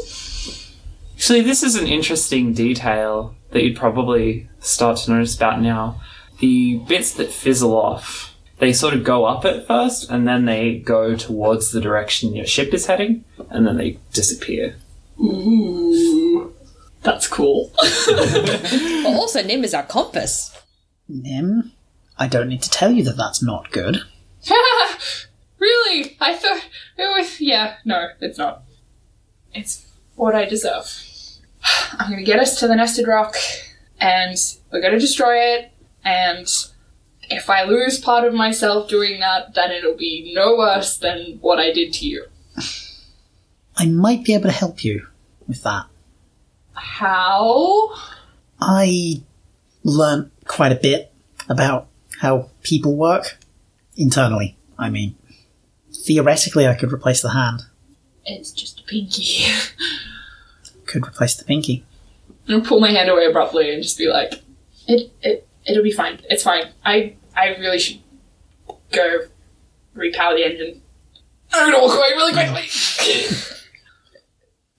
Actually, 1.20 1.42
this 1.42 1.64
is 1.64 1.76
an 1.76 1.86
interesting 1.86 2.54
detail 2.54 3.36
that 3.52 3.62
you'd 3.62 3.76
probably 3.76 4.48
start 4.62 4.96
to 5.00 5.12
notice 5.12 5.36
about 5.36 5.62
now. 5.62 6.00
The 6.40 6.78
bits 6.88 7.12
that 7.16 7.30
fizzle 7.30 7.76
off, 7.76 8.34
they 8.60 8.72
sort 8.72 8.94
of 8.94 9.04
go 9.04 9.26
up 9.26 9.44
at 9.44 9.68
first, 9.68 10.10
and 10.10 10.26
then 10.26 10.46
they 10.46 10.78
go 10.78 11.18
towards 11.18 11.74
the 11.74 11.82
direction 11.82 12.34
your 12.34 12.46
ship 12.46 12.74
is 12.74 12.86
heading, 12.86 13.26
and 13.50 13.68
then 13.68 13.76
they 13.76 14.00
disappear. 14.14 14.78
Ooh. 15.20 16.54
That's 17.04 17.28
cool. 17.28 17.74
But 18.08 19.14
also, 19.14 19.44
Nim 19.44 19.66
is 19.66 19.74
our 19.74 19.84
compass. 19.84 20.58
Nim, 21.10 21.74
I 22.18 22.28
don't 22.30 22.48
need 22.48 22.62
to 22.62 22.70
tell 22.70 22.94
you 22.94 23.04
that 23.04 23.18
that's 23.18 23.44
not 23.44 23.72
good. 23.72 23.98
really? 25.60 26.16
I 26.22 26.34
thought 26.38 26.66
it 26.98 27.20
was. 27.20 27.42
Yeah, 27.42 27.76
no, 27.84 28.08
it's 28.22 28.38
not. 28.38 28.64
It's 29.54 29.86
what 30.16 30.34
I 30.34 30.46
deserve. 30.46 31.08
I'm 32.00 32.10
gonna 32.10 32.24
get 32.24 32.40
us 32.40 32.60
to 32.60 32.68
the 32.68 32.76
nested 32.76 33.08
rock, 33.08 33.36
and 34.00 34.38
we're 34.72 34.82
gonna 34.82 35.00
destroy 35.00 35.38
it, 35.38 35.72
and 36.04 36.48
if 37.30 37.50
I 37.50 37.64
lose 37.64 38.00
part 38.00 38.26
of 38.26 38.34
myself 38.34 38.90
doing 38.90 39.20
that, 39.20 39.54
then 39.54 39.72
it'll 39.72 39.98
be 39.98 40.32
no 40.34 40.58
worse 40.58 40.98
than 40.98 41.38
what 41.42 41.60
I 41.60 41.72
did 41.72 41.94
to 41.94 42.08
you. 42.08 42.26
I 43.78 43.86
might 43.86 44.24
be 44.24 44.34
able 44.34 44.50
to 44.50 44.52
help 44.52 44.84
you 44.84 45.08
with 45.48 45.64
that. 45.64 45.86
How? 46.74 47.94
I 48.60 49.22
learnt 49.84 50.32
quite 50.46 50.72
a 50.72 50.76
bit 50.76 51.14
about 51.48 51.88
how 52.20 52.50
people 52.64 52.96
work 52.96 53.38
internally. 53.96 54.58
I 54.78 54.90
mean, 54.90 55.16
theoretically, 55.94 56.68
I 56.68 56.76
could 56.76 56.92
replace 56.92 57.22
the 57.22 57.30
hand, 57.30 57.64
It's 58.26 58.52
just 58.52 58.82
a 58.82 58.84
pinky. 58.84 59.46
could 60.90 61.08
replace 61.08 61.36
the 61.36 61.46
pinky. 61.46 61.86
I'm 62.48 62.64
pull 62.64 62.80
my 62.80 62.92
hand 62.92 63.10
away 63.10 63.26
abruptly 63.26 63.72
and 63.72 63.82
just 63.84 63.98
be 63.98 64.08
like, 64.08 64.34
"It, 64.88 65.12
it, 65.22 65.48
it'll 65.66 65.84
be 65.84 65.92
fine. 65.92 66.20
It's 66.30 66.44
fine. 66.44 66.64
I, 66.84 67.16
I 67.38 67.50
really 67.60 67.80
should 67.80 68.00
go 68.92 69.20
repower 69.96 70.36
the 70.36 70.46
engine." 70.46 70.82
I'm 71.54 71.72
gonna 71.72 71.84
walk 71.84 71.98
away 71.98 72.10
really 72.16 72.34
quickly. 72.34 73.28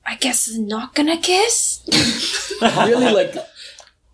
I 0.06 0.16
guess 0.16 0.46
they're 0.46 0.60
not 0.60 0.94
gonna 0.94 1.18
kiss? 1.18 1.82
really 2.62 3.12
like 3.12 3.34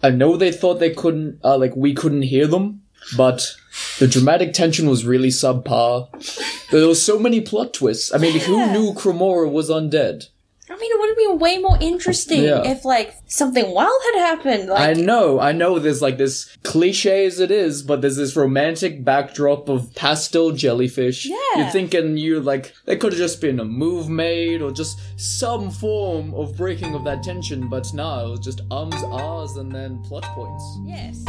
I 0.02 0.10
know 0.10 0.36
they 0.36 0.52
thought 0.52 0.74
they 0.74 0.92
couldn't 0.92 1.40
uh, 1.42 1.56
like 1.56 1.74
we 1.74 1.94
couldn't 1.94 2.22
hear 2.22 2.46
them, 2.46 2.82
but 3.16 3.54
the 3.98 4.06
dramatic 4.06 4.52
tension 4.52 4.88
was 4.88 5.06
really 5.06 5.28
subpar. 5.28 6.08
There 6.70 6.86
was 6.86 7.02
so 7.02 7.18
many 7.18 7.40
plot 7.40 7.72
twists. 7.72 8.14
I 8.14 8.18
mean, 8.18 8.38
who 8.40 8.70
knew 8.72 8.92
Cremora 8.92 9.50
was 9.50 9.70
undead? 9.70 10.28
I 10.68 10.76
mean, 10.76 10.90
it 10.92 11.00
would 11.00 11.05
have 11.18 11.30
been 11.30 11.38
way 11.38 11.58
more 11.58 11.76
interesting 11.80 12.44
Yeah. 12.44 12.62
if, 12.64 12.84
like, 12.84 13.14
something 13.26 13.70
wild 13.72 14.00
had 14.14 14.18
happened. 14.20 14.70
I 14.70 14.92
know, 14.92 15.40
I 15.40 15.52
know 15.52 15.78
there's 15.78 16.02
like 16.02 16.18
this 16.18 16.56
cliche 16.62 17.26
as 17.26 17.40
it 17.40 17.50
is, 17.50 17.82
but 17.82 18.00
there's 18.00 18.16
this 18.16 18.36
romantic 18.36 19.04
backdrop 19.04 19.68
of 19.68 19.94
pastel 19.94 20.52
jellyfish. 20.52 21.26
Yeah. 21.26 21.36
You're 21.56 21.70
thinking 21.70 22.16
you 22.16 22.40
like 22.40 22.74
there 22.84 22.96
could 22.96 23.12
have 23.12 23.18
just 23.18 23.40
been 23.40 23.60
a 23.60 23.64
move 23.64 24.08
made 24.08 24.62
or 24.62 24.70
just 24.70 24.98
some 25.16 25.70
form 25.70 26.34
of 26.34 26.56
breaking 26.56 26.94
of 26.94 27.04
that 27.04 27.22
tension, 27.22 27.68
but 27.68 27.92
no, 27.94 28.26
it 28.26 28.30
was 28.30 28.40
just 28.40 28.60
ums, 28.70 29.02
ahs, 29.04 29.56
and 29.56 29.72
then 29.72 30.02
plot 30.04 30.24
points. 30.34 30.64
yes. 30.86 31.24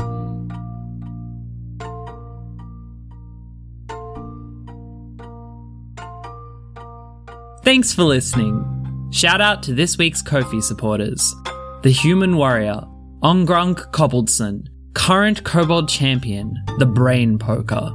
Thanks 7.64 7.92
for 7.94 8.04
listening. 8.04 8.77
Shout 9.10 9.40
out 9.40 9.64
to 9.64 9.74
this 9.74 9.98
week's 9.98 10.22
Ko-fi 10.22 10.60
supporters 10.60 11.34
The 11.82 11.90
Human 11.90 12.36
Warrior, 12.36 12.82
Ongrunk 13.24 13.92
Cobbledson, 13.92 14.68
current 14.94 15.44
Kobold 15.44 15.88
Champion, 15.88 16.54
The 16.78 16.86
Brain 16.86 17.40
Poker. 17.40 17.92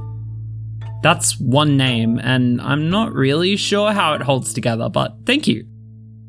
That's 1.03 1.39
one 1.39 1.77
name, 1.77 2.17
and 2.17 2.59
I'm 2.61 2.89
not 2.89 3.13
really 3.13 3.57
sure 3.57 3.91
how 3.91 4.15
it 4.15 4.21
holds 4.21 4.53
together, 4.53 4.89
but 4.89 5.15
thank 5.25 5.47
you. 5.47 5.67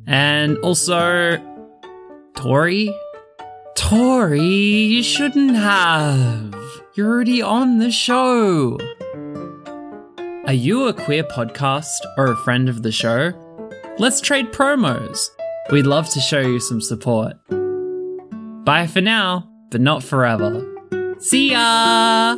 And 0.07 0.59
also, 0.59 1.39
Tori? 2.37 2.95
Tori, 3.77 4.41
you 4.41 5.03
shouldn't 5.03 5.57
have. 5.57 6.55
You're 6.95 7.11
already 7.11 7.41
on 7.41 7.79
the 7.79 7.91
show. 7.91 8.79
Are 10.47 10.53
you 10.53 10.89
a 10.89 10.93
queer 10.93 11.25
podcast 11.25 12.01
or 12.19 12.27
a 12.27 12.37
friend 12.37 12.69
of 12.69 12.83
the 12.83 12.93
show? 12.93 13.33
Let's 13.97 14.21
trade 14.21 14.53
promos. 14.53 15.31
We'd 15.71 15.87
love 15.87 16.09
to 16.11 16.21
show 16.21 16.41
you 16.41 16.59
some 16.59 16.81
support. 16.81 17.35
Bye 18.65 18.89
for 18.89 19.01
now, 19.01 19.49
but 19.71 19.81
not 19.81 20.03
forever. 20.03 20.67
See 21.21 21.53
ya! 21.53 22.37